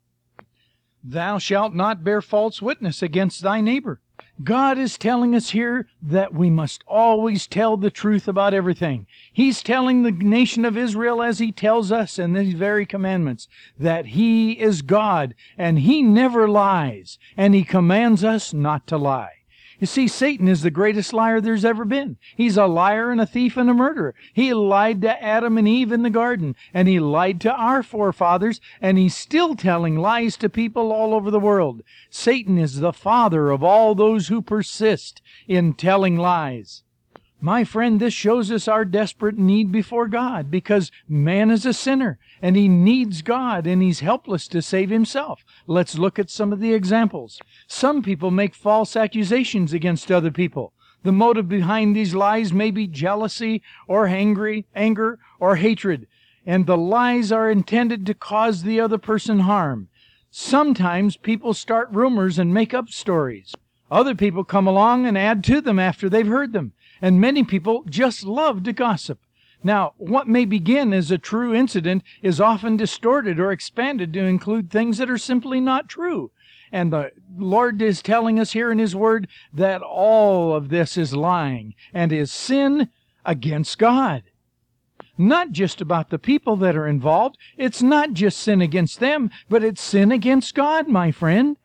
Thou 1.04 1.38
shalt 1.38 1.74
not 1.74 2.04
bear 2.04 2.22
false 2.22 2.62
witness 2.62 3.02
against 3.02 3.42
thy 3.42 3.62
neighbor. 3.62 4.02
God 4.44 4.78
is 4.78 4.98
telling 4.98 5.36
us 5.36 5.50
here 5.50 5.88
that 6.02 6.34
we 6.34 6.50
must 6.50 6.84
always 6.88 7.48
tell 7.48 7.78
the 7.78 7.92
truth 7.92 8.28
about 8.28 8.54
everything. 8.54 9.06
He's 9.32 9.62
telling 9.62 10.04
the 10.04 10.12
nation 10.12 10.64
of 10.64 10.78
Israel, 10.78 11.22
as 11.22 11.40
He 11.40 11.52
tells 11.52 11.92
us 11.92 12.18
in 12.18 12.34
these 12.34 12.54
very 12.54 12.86
commandments, 12.86 13.48
that 13.78 14.08
He 14.08 14.54
is 14.54 14.82
God 14.82 15.36
and 15.58 15.80
He 15.80 16.02
never 16.02 16.48
lies, 16.48 17.20
and 17.36 17.54
He 17.54 17.64
commands 17.64 18.24
us 18.24 18.54
not 18.54 18.88
to 18.88 18.98
lie. 18.98 19.41
You 19.82 19.88
see, 19.88 20.08
Satan 20.08 20.48
is 20.48 20.62
the 20.62 20.70
greatest 20.70 21.12
liar 21.12 21.42
there's 21.42 21.66
ever 21.66 21.86
been. 21.86 22.18
He's 22.36 22.56
a 22.56 22.68
liar 22.68 23.10
and 23.10 23.20
a 23.20 23.26
thief 23.26 23.58
and 23.58 23.68
a 23.68 23.74
murderer. 23.74 24.14
He 24.32 24.54
lied 24.54 25.02
to 25.02 25.24
Adam 25.24 25.58
and 25.58 25.68
Eve 25.68 25.92
in 25.92 26.04
the 26.04 26.12
garden, 26.12 26.56
and 26.72 26.88
he 26.88 27.00
lied 27.00 27.42
to 27.42 27.52
our 27.52 27.82
forefathers, 27.82 28.62
and 28.80 29.00
he's 29.00 29.16
still 29.16 29.56
telling 29.56 29.98
lies 29.98 30.38
to 30.38 30.50
people 30.50 30.92
all 30.92 31.16
over 31.16 31.32
the 31.32 31.40
world. 31.40 31.82
Satan 32.12 32.60
is 32.60 32.80
the 32.80 32.94
father 32.94 33.50
of 33.50 33.64
all 33.64 33.96
those 33.96 34.28
who 34.28 34.44
persist 34.44 35.24
in 35.48 35.74
telling 35.74 36.16
lies. 36.16 36.84
My 37.44 37.64
friend, 37.64 38.00
this 38.00 38.14
shows 38.14 38.52
us 38.52 38.68
our 38.68 38.86
desperate 38.86 39.36
need 39.36 39.72
before 39.72 40.08
God 40.08 40.52
because 40.52 40.92
man 41.10 41.50
is 41.50 41.66
a 41.66 41.74
sinner 41.74 42.20
and 42.40 42.56
he 42.56 42.68
needs 42.68 43.24
God 43.24 43.66
and 43.66 43.82
he's 43.82 44.02
helpless 44.02 44.48
to 44.50 44.62
save 44.62 44.92
himself. 44.92 45.44
Let's 45.66 45.98
look 45.98 46.20
at 46.20 46.30
some 46.30 46.54
of 46.54 46.60
the 46.60 46.76
examples. 46.76 47.42
Some 47.66 48.04
people 48.04 48.30
make 48.30 48.54
false 48.54 48.96
accusations 48.96 49.74
against 49.74 50.12
other 50.12 50.30
people. 50.30 50.74
The 51.02 51.12
motive 51.12 51.50
behind 51.50 51.96
these 51.96 52.14
lies 52.14 52.54
may 52.54 52.70
be 52.70 52.86
jealousy 52.86 53.64
or 53.88 54.06
angry, 54.06 54.68
anger 54.76 55.18
or 55.40 55.56
hatred, 55.56 56.06
and 56.46 56.68
the 56.68 56.78
lies 56.78 57.32
are 57.32 57.50
intended 57.50 58.06
to 58.06 58.14
cause 58.14 58.62
the 58.62 58.80
other 58.80 59.00
person 59.00 59.40
harm. 59.40 59.88
Sometimes 60.30 61.18
people 61.18 61.56
start 61.56 61.90
rumors 61.92 62.38
and 62.38 62.54
make 62.54 62.76
up 62.76 62.90
stories. 62.90 63.56
Other 63.90 64.14
people 64.14 64.44
come 64.44 64.68
along 64.68 65.08
and 65.08 65.18
add 65.18 65.44
to 65.46 65.60
them 65.60 65.80
after 65.80 66.08
they've 66.08 66.28
heard 66.28 66.54
them 66.54 66.74
and 67.02 67.20
many 67.20 67.44
people 67.44 67.84
just 67.90 68.24
love 68.24 68.64
to 68.64 68.74
gossip. 68.74 69.20
Now, 69.64 69.94
what 69.98 70.28
may 70.28 70.46
begin 70.46 70.92
as 70.94 71.12
a 71.12 71.18
true 71.18 71.54
incident 71.54 72.04
is 72.22 72.42
often 72.42 72.78
distorted 72.78 73.40
or 73.40 73.52
expanded 73.52 74.12
to 74.14 74.26
include 74.26 74.70
things 74.70 74.98
that 74.98 75.10
are 75.10 75.18
simply 75.18 75.60
not 75.60 75.88
true. 75.88 76.32
And 76.72 76.92
the 76.92 77.12
Lord 77.38 77.82
is 77.82 78.02
telling 78.02 78.40
us 78.40 78.54
here 78.54 78.72
in 78.72 78.80
His 78.80 78.96
Word 78.96 79.28
that 79.54 79.82
all 79.82 80.56
of 80.56 80.70
this 80.70 80.98
is 80.98 81.16
lying 81.16 81.76
and 81.94 82.12
is 82.12 82.32
sin 82.32 82.90
against 83.26 83.78
God. 83.78 84.24
Not 85.18 85.52
just 85.52 85.82
about 85.82 86.10
the 86.10 86.18
people 86.18 86.56
that 86.58 86.76
are 86.76 86.88
involved. 86.88 87.38
It's 87.58 87.82
not 87.82 88.14
just 88.14 88.40
sin 88.40 88.62
against 88.62 89.00
them, 89.00 89.30
but 89.50 89.64
it's 89.64 89.82
sin 89.82 90.12
against 90.12 90.56
God, 90.56 90.88
my 90.88 91.12
friend. 91.12 91.58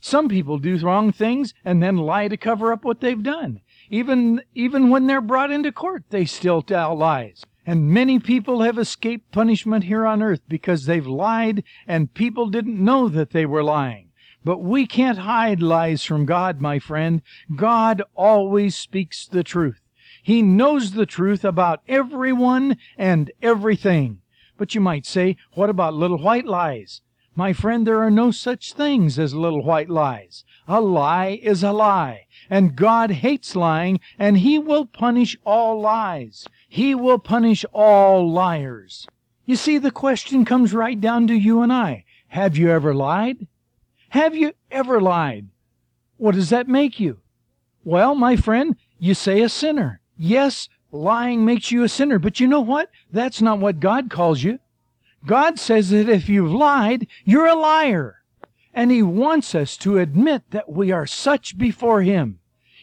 Some 0.00 0.28
people 0.28 0.58
do 0.58 0.76
wrong 0.78 1.12
things 1.12 1.54
and 1.64 1.82
then 1.82 1.96
lie 1.96 2.28
to 2.28 2.36
cover 2.36 2.72
up 2.72 2.84
what 2.84 3.00
they've 3.00 3.22
done. 3.22 3.60
Even, 3.90 4.40
even 4.54 4.88
when 4.88 5.08
they're 5.08 5.20
brought 5.20 5.50
into 5.50 5.72
court, 5.72 6.04
they 6.10 6.24
still 6.24 6.62
tell 6.62 6.96
lies. 6.96 7.44
And 7.66 7.90
many 7.90 8.18
people 8.20 8.62
have 8.62 8.78
escaped 8.78 9.32
punishment 9.32 9.84
here 9.84 10.06
on 10.06 10.22
earth 10.22 10.40
because 10.48 10.86
they've 10.86 11.06
lied 11.06 11.64
and 11.86 12.14
people 12.14 12.48
didn't 12.48 12.82
know 12.82 13.08
that 13.08 13.30
they 13.30 13.44
were 13.44 13.64
lying. 13.64 14.10
But 14.44 14.58
we 14.58 14.86
can't 14.86 15.18
hide 15.18 15.60
lies 15.60 16.04
from 16.04 16.24
God, 16.24 16.60
my 16.60 16.78
friend. 16.78 17.20
God 17.54 18.02
always 18.14 18.76
speaks 18.76 19.26
the 19.26 19.44
truth. 19.44 19.80
He 20.22 20.40
knows 20.40 20.92
the 20.92 21.06
truth 21.06 21.44
about 21.44 21.82
everyone 21.88 22.76
and 22.96 23.30
everything. 23.42 24.20
But 24.56 24.74
you 24.74 24.80
might 24.80 25.04
say, 25.04 25.36
what 25.54 25.68
about 25.68 25.94
little 25.94 26.18
white 26.18 26.46
lies? 26.46 27.02
My 27.34 27.52
friend, 27.52 27.86
there 27.86 28.02
are 28.02 28.10
no 28.10 28.30
such 28.30 28.72
things 28.72 29.18
as 29.18 29.34
little 29.34 29.62
white 29.62 29.88
lies. 29.88 30.44
A 30.66 30.80
lie 30.80 31.40
is 31.42 31.62
a 31.62 31.72
lie, 31.72 32.26
and 32.50 32.76
God 32.76 33.12
hates 33.12 33.54
lying, 33.54 34.00
and 34.18 34.38
He 34.38 34.58
will 34.58 34.84
punish 34.84 35.38
all 35.46 35.80
lies. 35.80 36.46
He 36.68 36.94
will 36.94 37.18
punish 37.18 37.64
all 37.72 38.30
liars. 38.30 39.06
You 39.46 39.56
see, 39.56 39.78
the 39.78 39.92
question 39.92 40.44
comes 40.44 40.74
right 40.74 41.00
down 41.00 41.28
to 41.28 41.34
you 41.34 41.62
and 41.62 41.72
I. 41.72 42.04
Have 42.28 42.56
you 42.56 42.70
ever 42.70 42.92
lied? 42.92 43.46
Have 44.10 44.34
you 44.34 44.52
ever 44.70 45.00
lied? 45.00 45.46
What 46.16 46.34
does 46.34 46.50
that 46.50 46.68
make 46.68 46.98
you? 46.98 47.20
Well, 47.84 48.14
my 48.14 48.36
friend, 48.36 48.76
you 48.98 49.14
say 49.14 49.40
a 49.40 49.48
sinner. 49.48 50.00
Yes, 50.16 50.68
lying 50.92 51.44
makes 51.44 51.70
you 51.70 51.84
a 51.84 51.88
sinner, 51.88 52.18
but 52.18 52.40
you 52.40 52.48
know 52.48 52.60
what? 52.60 52.90
That's 53.12 53.40
not 53.40 53.60
what 53.60 53.80
God 53.80 54.10
calls 54.10 54.42
you. 54.42 54.58
God 55.24 55.58
says 55.58 55.90
that 55.90 56.08
if 56.08 56.28
you've 56.28 56.52
lied, 56.52 57.06
you're 57.24 57.46
a 57.46 57.54
liar. 57.54 58.22
And 58.74 58.90
He 58.90 59.02
wants 59.02 59.54
us 59.54 59.76
to 59.78 59.98
admit 59.98 60.42
that 60.50 60.70
we 60.70 60.90
are 60.90 61.06
such 61.06 61.56
before 61.56 62.02
Him. 62.02 62.39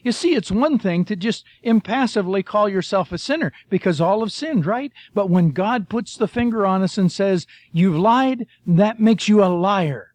You 0.07 0.13
see, 0.13 0.35
it's 0.35 0.51
one 0.51 0.79
thing 0.79 1.03
to 1.03 1.17
just 1.17 1.43
impassively 1.63 2.41
call 2.41 2.69
yourself 2.69 3.11
a 3.11 3.17
sinner 3.17 3.51
because 3.69 3.99
all 3.99 4.21
have 4.21 4.31
sinned, 4.31 4.65
right? 4.65 4.93
But 5.13 5.29
when 5.29 5.51
God 5.51 5.89
puts 5.89 6.15
the 6.15 6.29
finger 6.29 6.65
on 6.65 6.81
us 6.81 6.97
and 6.97 7.11
says, 7.11 7.45
You've 7.73 7.97
lied, 7.97 8.47
that 8.65 9.01
makes 9.01 9.27
you 9.27 9.43
a 9.43 9.51
liar. 9.51 10.13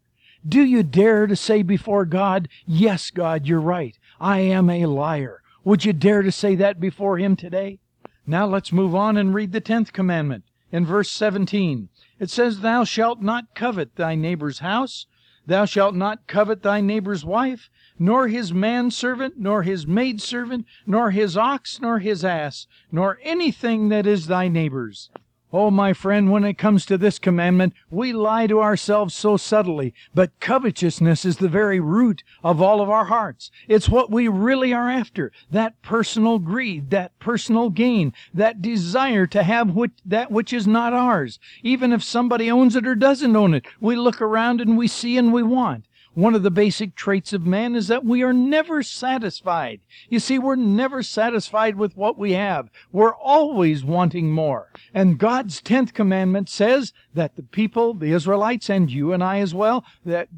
Do 0.49 0.63
you 0.63 0.83
dare 0.83 1.27
to 1.27 1.37
say 1.37 1.63
before 1.63 2.07
God, 2.07 2.49
Yes, 2.65 3.11
God, 3.11 3.47
you're 3.47 3.61
right. 3.61 3.99
I 4.19 4.39
am 4.39 4.71
a 4.71 4.87
liar. 4.87 5.43
Would 5.63 5.85
you 5.85 5.93
dare 5.93 6.23
to 6.23 6.33
say 6.33 6.55
that 6.55 6.81
before 6.81 7.19
Him 7.19 7.37
today? 7.37 7.79
Now 8.27 8.47
let's 8.47 8.73
move 8.73 8.95
on 8.95 9.19
and 9.19 9.35
read 9.35 9.53
the 9.53 9.61
tenth 9.61 9.93
commandment. 9.93 10.45
In 10.71 10.87
verse 10.87 11.11
17, 11.11 11.91
it 12.19 12.31
says, 12.31 12.61
Thou 12.61 12.85
shalt 12.85 13.21
not 13.21 13.55
covet 13.55 13.97
thy 13.97 14.15
neighbor's 14.15 14.61
house, 14.61 15.05
thou 15.47 15.67
shalt 15.67 15.95
not 15.95 16.27
covet 16.27 16.63
thy 16.63 16.81
neighbor's 16.81 17.27
wife, 17.27 17.69
nor 18.03 18.27
his 18.27 18.53
manservant, 18.53 19.39
nor 19.39 19.63
his 19.63 19.87
maidservant, 19.87 20.67
nor 20.85 21.13
his 21.13 21.37
ox, 21.37 21.81
nor 21.81 22.01
his 22.01 22.25
ass, 22.25 22.67
nor 22.91 23.21
anything 23.23 23.91
that 23.91 24.09
is 24.09 24.27
thy 24.27 24.49
neighbor's. 24.49 25.09
Oh, 25.53 25.71
my 25.71 25.93
friend, 25.93 26.33
when 26.33 26.43
it 26.43 26.59
comes 26.59 26.85
to 26.87 26.99
this 26.99 27.21
commandment, 27.21 27.75
we 27.91 28.13
lie 28.13 28.49
to 28.49 28.61
ourselves 28.61 29.15
so 29.15 29.37
subtly, 29.37 29.95
but 30.13 30.41
covetousness 30.41 31.25
is 31.25 31.37
the 31.37 31.49
very 31.49 31.79
root 31.79 32.25
of 32.43 32.61
all 32.61 32.81
of 32.81 32.91
our 32.91 33.05
hearts. 33.05 33.53
It's 33.69 33.89
what 33.89 34.11
we 34.11 34.27
really 34.27 34.73
are 34.73 34.91
after. 34.91 35.31
That 35.53 35.81
personal 35.81 36.41
greed, 36.41 36.91
that 36.91 37.17
personal 37.21 37.71
gain, 37.71 38.15
that 38.35 38.61
desire 38.61 39.29
to 39.29 39.45
have 39.45 39.79
that 40.05 40.33
which 40.33 40.53
is 40.53 40.67
not 40.67 40.93
ours. 40.93 41.39
Even 41.63 41.93
if 41.93 42.03
somebody 42.03 42.51
owns 42.51 42.75
it 42.75 42.85
or 42.85 42.97
doesn't 42.97 43.37
own 43.37 43.55
it, 43.55 43.65
we 43.81 43.95
look 43.95 44.21
around 44.21 44.61
and 44.61 44.77
we 44.77 44.89
see 44.89 45.17
and 45.17 45.33
we 45.33 45.45
want. 45.45 45.85
One 46.15 46.35
of 46.35 46.43
the 46.43 46.51
basic 46.51 46.95
traits 46.95 47.33
of 47.33 47.47
man 47.47 47.75
is 47.75 47.89
that 47.89 48.05
we 48.05 48.23
are 48.23 48.35
never 48.35 48.83
satisfied. 48.83 49.81
You 50.11 50.21
see, 50.21 50.39
we're 50.39 50.57
never 50.57 51.03
satisfied 51.03 51.77
with 51.77 51.97
what 51.97 52.19
we 52.19 52.33
have. 52.33 52.69
We're 52.93 53.15
always 53.15 53.83
wanting 53.83 54.31
more. 54.31 54.69
And 54.93 55.19
God's 55.19 55.63
tenth 55.63 55.95
commandment 55.95 56.51
says 56.51 56.93
that 57.15 57.37
the 57.37 57.43
people, 57.43 57.95
the 57.95 58.13
Israelites, 58.13 58.69
and 58.69 58.91
you 58.91 59.15
and 59.15 59.25
I 59.25 59.39
as 59.39 59.55
well, 59.55 59.85
that 60.05 60.29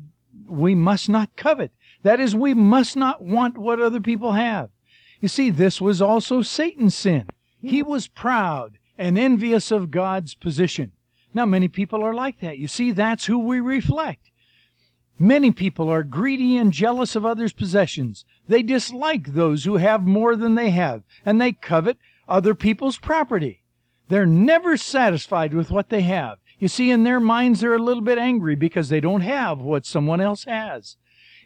we 0.46 0.76
must 0.76 1.08
not 1.08 1.34
covet. 1.36 1.72
That 2.04 2.20
is, 2.20 2.36
we 2.36 2.54
must 2.54 2.96
not 2.96 3.22
want 3.22 3.58
what 3.58 3.80
other 3.80 4.00
people 4.00 4.32
have. 4.32 4.70
You 5.20 5.28
see, 5.28 5.50
this 5.50 5.80
was 5.80 6.00
also 6.00 6.42
Satan's 6.42 6.94
sin. 6.94 7.26
He 7.60 7.82
was 7.82 8.06
proud 8.06 8.78
and 8.96 9.18
envious 9.18 9.70
of 9.70 9.90
God's 9.90 10.34
position. 10.34 10.92
Now, 11.32 11.46
many 11.46 11.66
people 11.66 12.04
are 12.04 12.14
like 12.14 12.38
that. 12.40 12.58
You 12.58 12.68
see, 12.68 12.92
that's 12.92 13.24
who 13.26 13.40
we 13.40 13.58
reflect. 13.58 14.30
Many 15.18 15.52
people 15.52 15.88
are 15.88 16.02
greedy 16.02 16.56
and 16.56 16.72
jealous 16.72 17.14
of 17.14 17.24
others' 17.24 17.52
possessions. 17.52 18.24
They 18.48 18.62
dislike 18.62 19.28
those 19.28 19.64
who 19.64 19.76
have 19.76 20.02
more 20.04 20.34
than 20.34 20.56
they 20.56 20.70
have, 20.70 21.04
and 21.24 21.40
they 21.40 21.52
covet 21.52 21.98
other 22.28 22.54
people's 22.54 22.98
property. 22.98 23.62
They're 24.08 24.26
never 24.26 24.76
satisfied 24.76 25.54
with 25.54 25.70
what 25.70 25.88
they 25.88 26.02
have. 26.02 26.38
You 26.58 26.66
see, 26.66 26.90
in 26.90 27.04
their 27.04 27.20
minds, 27.20 27.60
they're 27.60 27.74
a 27.74 27.78
little 27.78 28.02
bit 28.02 28.18
angry 28.18 28.56
because 28.56 28.88
they 28.88 29.00
don't 29.00 29.20
have 29.20 29.60
what 29.60 29.86
someone 29.86 30.20
else 30.20 30.44
has. 30.44 30.96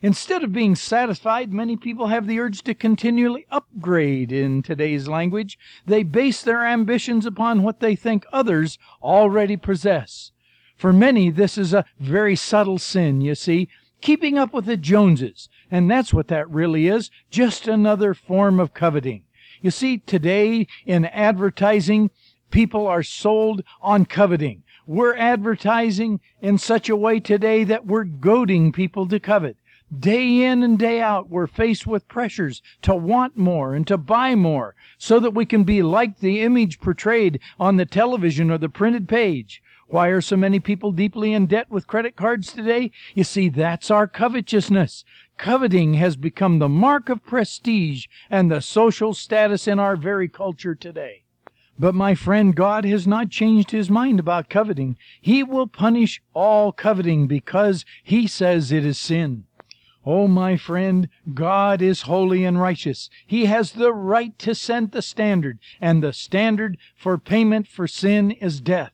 Instead 0.00 0.44
of 0.44 0.52
being 0.52 0.74
satisfied, 0.74 1.52
many 1.52 1.76
people 1.76 2.06
have 2.06 2.26
the 2.26 2.38
urge 2.38 2.62
to 2.62 2.74
continually 2.74 3.46
upgrade 3.50 4.30
in 4.30 4.62
today's 4.62 5.08
language. 5.08 5.58
They 5.86 6.04
base 6.04 6.40
their 6.40 6.64
ambitions 6.64 7.26
upon 7.26 7.62
what 7.62 7.80
they 7.80 7.96
think 7.96 8.24
others 8.32 8.78
already 9.02 9.56
possess. 9.56 10.30
For 10.78 10.92
many, 10.92 11.30
this 11.30 11.58
is 11.58 11.74
a 11.74 11.84
very 11.98 12.36
subtle 12.36 12.78
sin, 12.78 13.20
you 13.20 13.34
see, 13.34 13.68
keeping 14.00 14.38
up 14.38 14.54
with 14.54 14.66
the 14.66 14.76
Joneses. 14.76 15.48
And 15.72 15.90
that's 15.90 16.14
what 16.14 16.28
that 16.28 16.48
really 16.48 16.86
is, 16.86 17.10
just 17.30 17.66
another 17.66 18.14
form 18.14 18.60
of 18.60 18.74
coveting. 18.74 19.24
You 19.60 19.72
see, 19.72 19.98
today 19.98 20.68
in 20.86 21.06
advertising, 21.06 22.12
people 22.52 22.86
are 22.86 23.02
sold 23.02 23.64
on 23.82 24.06
coveting. 24.06 24.62
We're 24.86 25.16
advertising 25.16 26.20
in 26.40 26.58
such 26.58 26.88
a 26.88 26.96
way 26.96 27.18
today 27.18 27.64
that 27.64 27.84
we're 27.84 28.04
goading 28.04 28.70
people 28.70 29.08
to 29.08 29.18
covet. 29.18 29.56
Day 29.98 30.44
in 30.44 30.62
and 30.62 30.78
day 30.78 31.00
out, 31.00 31.28
we're 31.28 31.48
faced 31.48 31.88
with 31.88 32.06
pressures 32.06 32.62
to 32.82 32.94
want 32.94 33.36
more 33.36 33.74
and 33.74 33.84
to 33.88 33.98
buy 33.98 34.36
more 34.36 34.76
so 34.96 35.18
that 35.18 35.34
we 35.34 35.44
can 35.44 35.64
be 35.64 35.82
like 35.82 36.20
the 36.20 36.40
image 36.40 36.78
portrayed 36.78 37.40
on 37.58 37.76
the 37.76 37.86
television 37.86 38.48
or 38.48 38.58
the 38.58 38.68
printed 38.68 39.08
page. 39.08 39.60
Why 39.90 40.08
are 40.08 40.20
so 40.20 40.36
many 40.36 40.60
people 40.60 40.92
deeply 40.92 41.32
in 41.32 41.46
debt 41.46 41.70
with 41.70 41.86
credit 41.86 42.14
cards 42.14 42.52
today? 42.52 42.90
You 43.14 43.24
see, 43.24 43.48
that's 43.48 43.90
our 43.90 44.06
covetousness. 44.06 45.02
Coveting 45.38 45.94
has 45.94 46.14
become 46.14 46.58
the 46.58 46.68
mark 46.68 47.08
of 47.08 47.24
prestige 47.24 48.04
and 48.28 48.50
the 48.50 48.60
social 48.60 49.14
status 49.14 49.66
in 49.66 49.78
our 49.78 49.96
very 49.96 50.28
culture 50.28 50.74
today. 50.74 51.22
But 51.78 51.94
my 51.94 52.14
friend, 52.14 52.54
God 52.54 52.84
has 52.84 53.06
not 53.06 53.30
changed 53.30 53.70
his 53.70 53.88
mind 53.88 54.20
about 54.20 54.50
coveting. 54.50 54.98
He 55.22 55.42
will 55.42 55.66
punish 55.66 56.20
all 56.34 56.70
coveting 56.70 57.26
because 57.26 57.86
he 58.02 58.26
says 58.26 58.70
it 58.70 58.84
is 58.84 58.98
sin. 58.98 59.44
Oh, 60.04 60.28
my 60.28 60.58
friend, 60.58 61.08
God 61.32 61.80
is 61.80 62.02
holy 62.02 62.44
and 62.44 62.60
righteous. 62.60 63.08
He 63.26 63.46
has 63.46 63.72
the 63.72 63.94
right 63.94 64.38
to 64.40 64.54
set 64.54 64.92
the 64.92 65.02
standard, 65.02 65.58
and 65.80 66.02
the 66.02 66.12
standard 66.12 66.76
for 66.94 67.16
payment 67.16 67.66
for 67.68 67.86
sin 67.86 68.32
is 68.32 68.60
death. 68.60 68.92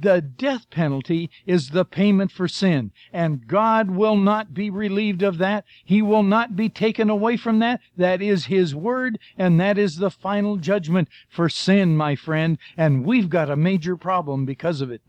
The 0.00 0.20
death 0.20 0.70
penalty 0.70 1.30
is 1.46 1.70
the 1.70 1.84
payment 1.84 2.32
for 2.32 2.48
sin, 2.48 2.90
and 3.12 3.46
God 3.46 3.92
will 3.92 4.16
not 4.16 4.52
be 4.52 4.70
relieved 4.70 5.22
of 5.22 5.38
that. 5.38 5.64
He 5.84 6.02
will 6.02 6.24
not 6.24 6.56
be 6.56 6.68
taken 6.68 7.08
away 7.08 7.36
from 7.36 7.60
that. 7.60 7.80
That 7.96 8.20
is 8.20 8.46
His 8.46 8.74
word, 8.74 9.20
and 9.36 9.60
that 9.60 9.78
is 9.78 9.96
the 9.96 10.10
final 10.10 10.56
judgment 10.56 11.08
for 11.28 11.48
sin, 11.48 11.96
my 11.96 12.16
friend, 12.16 12.58
and 12.76 13.04
we've 13.04 13.30
got 13.30 13.50
a 13.50 13.56
major 13.56 13.96
problem 13.96 14.44
because 14.44 14.80
of 14.80 14.90
it. 14.90 15.02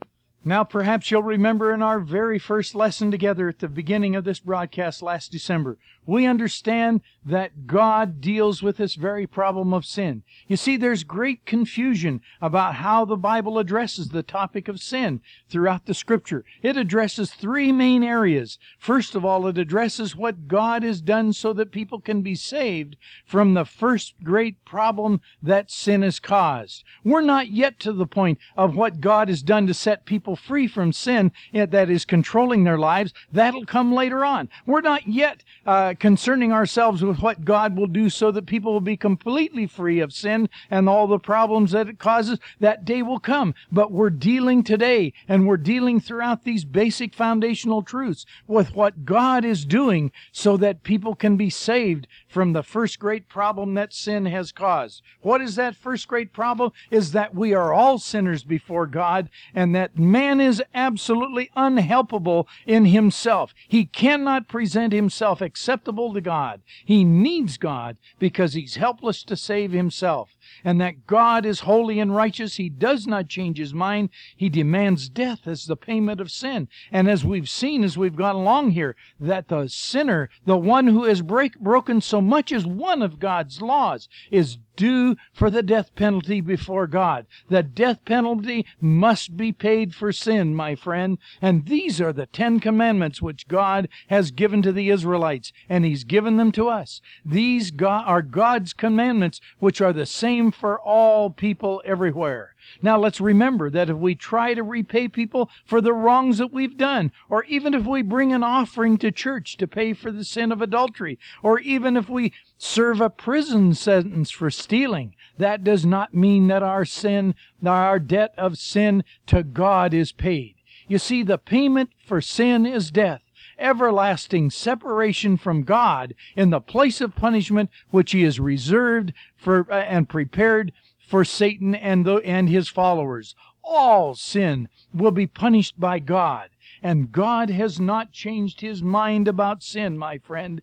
Now, 0.45 0.63
perhaps 0.63 1.11
you'll 1.11 1.23
remember 1.23 1.73
in 1.73 1.81
our 1.81 1.99
very 1.99 2.39
first 2.39 2.73
lesson 2.73 3.11
together 3.11 3.49
at 3.49 3.59
the 3.59 3.67
beginning 3.67 4.15
of 4.15 4.23
this 4.23 4.39
broadcast 4.39 5.01
last 5.01 5.31
December, 5.31 5.77
we 6.09 6.25
understand 6.25 7.01
that 7.23 7.67
God 7.67 8.19
deals 8.19 8.63
with 8.63 8.77
this 8.77 8.95
very 8.95 9.27
problem 9.27 9.73
of 9.73 9.85
sin. 9.85 10.23
You 10.47 10.57
see, 10.57 10.75
there's 10.75 11.03
great 11.03 11.45
confusion 11.45 12.21
about 12.41 12.75
how 12.75 13.05
the 13.05 13.15
Bible 13.15 13.59
addresses 13.59 14.09
the 14.09 14.23
topic 14.23 14.67
of 14.67 14.81
sin 14.81 15.21
throughout 15.49 15.85
the 15.85 15.93
scripture. 15.93 16.43
It 16.63 16.77
addresses 16.77 17.31
three 17.31 17.71
main 17.71 18.03
areas. 18.03 18.57
First 18.79 19.13
of 19.13 19.23
all, 19.23 19.45
it 19.45 19.59
addresses 19.59 20.15
what 20.15 20.47
God 20.47 20.81
has 20.81 20.99
done 20.99 21.31
so 21.33 21.53
that 21.53 21.71
people 21.71 22.01
can 22.01 22.23
be 22.23 22.33
saved 22.33 22.95
from 23.25 23.53
the 23.53 23.65
first 23.65 24.15
great 24.23 24.65
problem 24.65 25.21
that 25.43 25.69
sin 25.69 26.01
has 26.01 26.19
caused. 26.19 26.83
We're 27.03 27.21
not 27.21 27.51
yet 27.51 27.79
to 27.81 27.93
the 27.93 28.07
point 28.07 28.39
of 28.57 28.75
what 28.75 28.99
God 28.99 29.29
has 29.29 29.43
done 29.43 29.67
to 29.67 29.73
set 29.75 30.05
people 30.05 30.35
free 30.35 30.67
from 30.67 30.91
sin 30.91 31.31
that 31.53 31.89
is 31.89 32.05
controlling 32.05 32.63
their 32.63 32.79
lives. 32.79 33.13
That'll 33.31 33.65
come 33.65 33.93
later 33.93 34.25
on. 34.25 34.49
We're 34.65 34.81
not 34.81 35.07
yet 35.07 35.43
uh, 35.67 35.93
concerning 35.99 36.51
ourselves 36.51 37.03
with 37.03 37.19
what 37.19 37.45
God 37.45 37.75
will 37.75 37.87
do 37.87 38.09
so 38.09 38.31
that 38.31 38.45
people 38.45 38.73
will 38.73 38.81
be 38.81 38.97
completely 38.97 39.67
free 39.67 39.99
of 39.99 40.13
sin 40.13 40.49
and 40.71 40.87
all 40.87 41.07
the 41.07 41.19
problems 41.19 41.71
that 41.71 41.89
it 41.89 41.99
causes. 41.99 42.39
That 42.59 42.85
day 42.85 43.01
will 43.01 43.19
come. 43.19 43.53
But 43.71 43.91
we're 43.91 44.09
dealing 44.09 44.63
today 44.63 45.13
and 45.27 45.47
we're 45.47 45.57
dealing 45.57 45.99
throughout 45.99 46.43
these 46.43 46.63
basic 46.63 47.13
foundational 47.13 47.81
truths 47.81 48.25
with 48.47 48.73
what 48.73 49.05
God 49.05 49.43
is 49.43 49.65
doing 49.65 50.11
so 50.31 50.57
that 50.57 50.83
people 50.83 51.15
can 51.15 51.35
be 51.35 51.49
saved 51.49 52.07
from 52.27 52.53
the 52.53 52.63
first 52.63 52.99
great 52.99 53.27
problem 53.27 53.73
that 53.73 53.93
sin 53.93 54.25
has 54.27 54.51
caused. 54.51 55.01
What 55.21 55.41
is 55.41 55.55
that 55.55 55.75
first 55.75 56.07
great 56.07 56.31
problem? 56.31 56.71
Is 56.89 57.11
that 57.11 57.35
we 57.35 57.53
are 57.53 57.73
all 57.73 57.99
sinners 57.99 58.43
before 58.43 58.87
God 58.87 59.29
and 59.53 59.75
that 59.75 59.97
man 59.97 60.39
is 60.39 60.63
absolutely 60.73 61.51
unhelpable 61.57 62.47
in 62.65 62.85
himself. 62.85 63.53
He 63.67 63.85
cannot 63.85 64.47
present 64.47 64.93
himself 64.93 65.41
acceptable 65.41 65.88
to 66.13 66.21
God. 66.21 66.61
He 66.85 67.03
needs 67.03 67.57
God 67.57 67.97
because 68.19 68.53
he's 68.53 68.75
helpless 68.75 69.23
to 69.23 69.35
save 69.35 69.71
himself. 69.71 70.29
And 70.63 70.79
that 70.81 71.07
God 71.07 71.45
is 71.45 71.61
holy 71.61 71.99
and 71.99 72.15
righteous. 72.15 72.55
He 72.55 72.69
does 72.69 73.07
not 73.07 73.27
change 73.27 73.57
his 73.57 73.73
mind. 73.73 74.09
He 74.35 74.49
demands 74.49 75.09
death 75.09 75.47
as 75.47 75.65
the 75.65 75.75
payment 75.75 76.19
of 76.19 76.31
sin. 76.31 76.67
And 76.91 77.09
as 77.09 77.25
we've 77.25 77.49
seen 77.49 77.83
as 77.83 77.97
we've 77.97 78.15
gone 78.15 78.35
along 78.35 78.71
here, 78.71 78.95
that 79.19 79.47
the 79.47 79.67
sinner, 79.67 80.29
the 80.45 80.57
one 80.57 80.87
who 80.87 81.03
has 81.03 81.21
break, 81.21 81.59
broken 81.59 82.01
so 82.01 82.21
much 82.21 82.51
as 82.51 82.65
one 82.65 83.01
of 83.01 83.19
God's 83.19 83.61
laws, 83.61 84.07
is 84.31 84.57
due 84.79 85.17
for 85.33 85.49
the 85.49 85.61
death 85.61 85.93
penalty 85.93 86.39
before 86.39 86.87
God. 86.87 87.27
The 87.49 87.61
death 87.61 88.05
penalty 88.05 88.65
must 88.79 89.35
be 89.35 89.51
paid 89.51 89.93
for 89.93 90.13
sin, 90.13 90.55
my 90.55 90.73
friend. 90.73 91.17
And 91.41 91.65
these 91.65 91.99
are 91.99 92.13
the 92.13 92.27
Ten 92.27 92.61
Commandments 92.61 93.21
which 93.21 93.49
God 93.49 93.89
has 94.07 94.31
given 94.31 94.61
to 94.61 94.71
the 94.71 94.89
Israelites, 94.89 95.51
and 95.67 95.83
He's 95.83 96.05
given 96.05 96.37
them 96.37 96.53
to 96.53 96.69
us. 96.69 97.01
These 97.25 97.73
are 97.81 98.21
God's 98.21 98.71
commandments, 98.71 99.41
which 99.59 99.81
are 99.81 99.91
the 99.91 100.05
same 100.39 100.51
for 100.51 100.79
all 100.79 101.29
people 101.29 101.81
everywhere. 101.83 102.55
Now 102.81 102.97
let's 102.97 103.19
remember 103.19 103.69
that 103.71 103.89
if 103.89 103.97
we 103.97 104.15
try 104.15 104.53
to 104.53 104.63
repay 104.63 105.09
people 105.09 105.49
for 105.65 105.81
the 105.81 105.91
wrongs 105.91 106.37
that 106.37 106.53
we've 106.53 106.77
done, 106.77 107.11
or 107.29 107.43
even 107.45 107.73
if 107.73 107.85
we 107.85 108.01
bring 108.01 108.31
an 108.31 108.43
offering 108.43 108.97
to 108.99 109.11
church 109.11 109.57
to 109.57 109.67
pay 109.67 109.91
for 109.93 110.11
the 110.11 110.23
sin 110.23 110.53
of 110.53 110.61
adultery, 110.61 111.19
or 111.43 111.59
even 111.59 111.97
if 111.97 112.07
we 112.07 112.31
serve 112.57 113.01
a 113.01 113.09
prison 113.09 113.73
sentence 113.73 114.31
for 114.31 114.49
stealing, 114.49 115.13
that 115.37 115.63
does 115.63 115.85
not 115.85 116.13
mean 116.13 116.47
that 116.47 116.63
our 116.63 116.85
sin, 116.85 117.35
our 117.65 117.99
debt 117.99 118.33
of 118.37 118.57
sin 118.57 119.03
to 119.27 119.43
God 119.43 119.93
is 119.93 120.13
paid. 120.13 120.55
You 120.87 120.99
see, 120.99 121.21
the 121.21 121.37
payment 121.37 121.89
for 122.05 122.21
sin 122.21 122.65
is 122.65 122.91
death 122.91 123.21
everlasting 123.59 124.49
separation 124.49 125.37
from 125.37 125.63
God 125.63 126.13
in 126.35 126.49
the 126.49 126.61
place 126.61 127.01
of 127.01 127.15
punishment 127.15 127.69
which 127.91 128.11
he 128.11 128.23
has 128.23 128.39
reserved 128.39 129.13
for 129.35 129.71
uh, 129.71 129.75
and 129.75 130.09
prepared 130.09 130.71
for 131.07 131.25
Satan 131.25 131.73
and, 131.75 132.05
the, 132.05 132.15
and 132.17 132.49
his 132.49 132.67
followers. 132.67 133.35
All 133.63 134.15
sin 134.15 134.69
will 134.93 135.11
be 135.11 135.27
punished 135.27 135.79
by 135.79 135.99
God. 135.99 136.49
And 136.81 137.11
God 137.11 137.49
has 137.49 137.79
not 137.79 138.11
changed 138.11 138.61
his 138.61 138.81
mind 138.81 139.27
about 139.27 139.63
sin, 139.63 139.97
my 139.97 140.17
friend. 140.17 140.61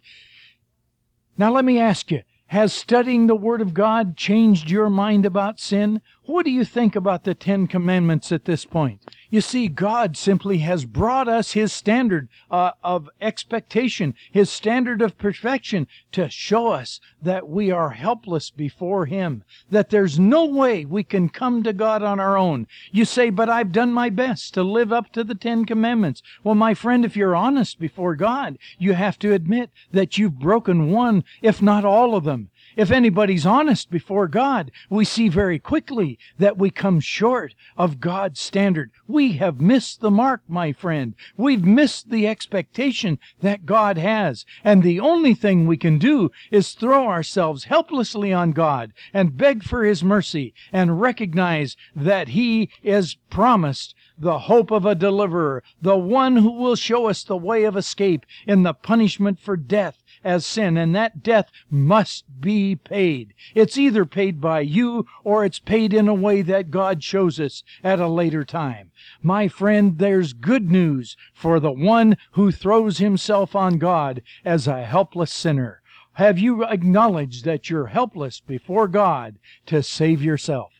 Now 1.36 1.52
let 1.52 1.64
me 1.64 1.78
ask 1.78 2.10
you, 2.10 2.22
has 2.46 2.72
studying 2.72 3.26
the 3.26 3.34
Word 3.34 3.60
of 3.60 3.74
God 3.74 4.16
changed 4.16 4.70
your 4.70 4.88
mind 4.88 5.26
about 5.26 5.58
sin? 5.58 6.00
What 6.26 6.44
do 6.44 6.50
you 6.50 6.64
think 6.64 6.96
about 6.96 7.22
the 7.22 7.36
Ten 7.36 7.68
Commandments 7.68 8.32
at 8.32 8.46
this 8.46 8.64
point? 8.64 9.00
You 9.30 9.40
see, 9.40 9.68
God 9.68 10.16
simply 10.16 10.58
has 10.58 10.84
brought 10.84 11.28
us 11.28 11.52
His 11.52 11.72
standard 11.72 12.28
uh, 12.50 12.72
of 12.82 13.08
expectation, 13.20 14.12
His 14.32 14.50
standard 14.50 15.02
of 15.02 15.18
perfection 15.18 15.86
to 16.10 16.28
show 16.28 16.68
us 16.68 16.98
that 17.22 17.48
we 17.48 17.70
are 17.70 17.90
helpless 17.90 18.50
before 18.50 19.06
Him, 19.06 19.44
that 19.70 19.90
there's 19.90 20.18
no 20.18 20.44
way 20.44 20.84
we 20.84 21.04
can 21.04 21.28
come 21.28 21.62
to 21.62 21.72
God 21.72 22.02
on 22.02 22.18
our 22.18 22.36
own. 22.36 22.66
You 22.90 23.04
say, 23.04 23.30
but 23.30 23.48
I've 23.48 23.70
done 23.70 23.92
my 23.92 24.10
best 24.10 24.52
to 24.54 24.64
live 24.64 24.92
up 24.92 25.12
to 25.12 25.22
the 25.22 25.36
Ten 25.36 25.64
Commandments. 25.64 26.22
Well, 26.42 26.56
my 26.56 26.74
friend, 26.74 27.04
if 27.04 27.16
you're 27.16 27.36
honest 27.36 27.78
before 27.78 28.16
God, 28.16 28.58
you 28.78 28.94
have 28.94 29.16
to 29.20 29.32
admit 29.32 29.70
that 29.92 30.18
you've 30.18 30.40
broken 30.40 30.90
one, 30.90 31.22
if 31.40 31.62
not 31.62 31.84
all 31.84 32.16
of 32.16 32.24
them. 32.24 32.50
If 32.76 32.90
anybody's 32.90 33.46
honest 33.46 33.90
before 33.90 34.28
God, 34.28 34.70
we 34.90 35.06
see 35.06 35.30
very 35.30 35.58
quickly 35.58 36.18
that 36.38 36.58
we 36.58 36.68
come 36.68 37.00
short 37.00 37.54
of 37.78 38.00
God's 38.00 38.38
standard. 38.38 38.90
We 39.08 39.32
have 39.38 39.62
missed 39.62 40.02
the 40.02 40.10
mark, 40.10 40.42
my 40.46 40.72
friend. 40.72 41.14
We've 41.38 41.64
missed 41.64 42.10
the 42.10 42.28
expectation 42.28 43.18
that 43.40 43.64
God 43.64 43.96
has. 43.96 44.44
And 44.62 44.82
the 44.82 45.00
only 45.00 45.32
thing 45.32 45.66
we 45.66 45.78
can 45.78 45.98
do 45.98 46.30
is 46.50 46.74
throw 46.74 47.08
ourselves 47.08 47.64
helplessly 47.64 48.30
on 48.30 48.52
God 48.52 48.92
and 49.14 49.38
beg 49.38 49.62
for 49.62 49.82
His 49.82 50.04
mercy 50.04 50.52
and 50.70 51.00
recognize 51.00 51.78
that 51.94 52.28
He 52.28 52.68
is 52.82 53.16
promised 53.30 53.94
the 54.18 54.40
hope 54.40 54.70
of 54.70 54.84
a 54.84 54.94
deliverer, 54.94 55.62
the 55.80 55.96
one 55.96 56.36
who 56.36 56.52
will 56.52 56.76
show 56.76 57.06
us 57.06 57.24
the 57.24 57.38
way 57.38 57.64
of 57.64 57.74
escape 57.76 58.26
in 58.46 58.64
the 58.64 58.74
punishment 58.74 59.40
for 59.40 59.56
death 59.56 60.02
as 60.26 60.44
sin, 60.44 60.76
and 60.76 60.94
that 60.94 61.22
death 61.22 61.50
must 61.70 62.24
be 62.40 62.74
paid. 62.74 63.32
It's 63.54 63.78
either 63.78 64.04
paid 64.04 64.40
by 64.40 64.60
you 64.60 65.06
or 65.22 65.44
it's 65.44 65.60
paid 65.60 65.94
in 65.94 66.08
a 66.08 66.14
way 66.14 66.42
that 66.42 66.72
God 66.72 67.02
shows 67.04 67.38
us 67.38 67.62
at 67.84 68.00
a 68.00 68.08
later 68.08 68.44
time. 68.44 68.90
My 69.22 69.46
friend, 69.46 69.98
there's 69.98 70.32
good 70.32 70.70
news 70.70 71.16
for 71.32 71.60
the 71.60 71.72
one 71.72 72.16
who 72.32 72.50
throws 72.50 72.98
himself 72.98 73.54
on 73.54 73.78
God 73.78 74.20
as 74.44 74.66
a 74.66 74.84
helpless 74.84 75.32
sinner. 75.32 75.80
Have 76.14 76.38
you 76.38 76.64
acknowledged 76.64 77.44
that 77.44 77.70
you're 77.70 77.86
helpless 77.86 78.40
before 78.40 78.88
God 78.88 79.38
to 79.66 79.82
save 79.82 80.22
yourself? 80.22 80.75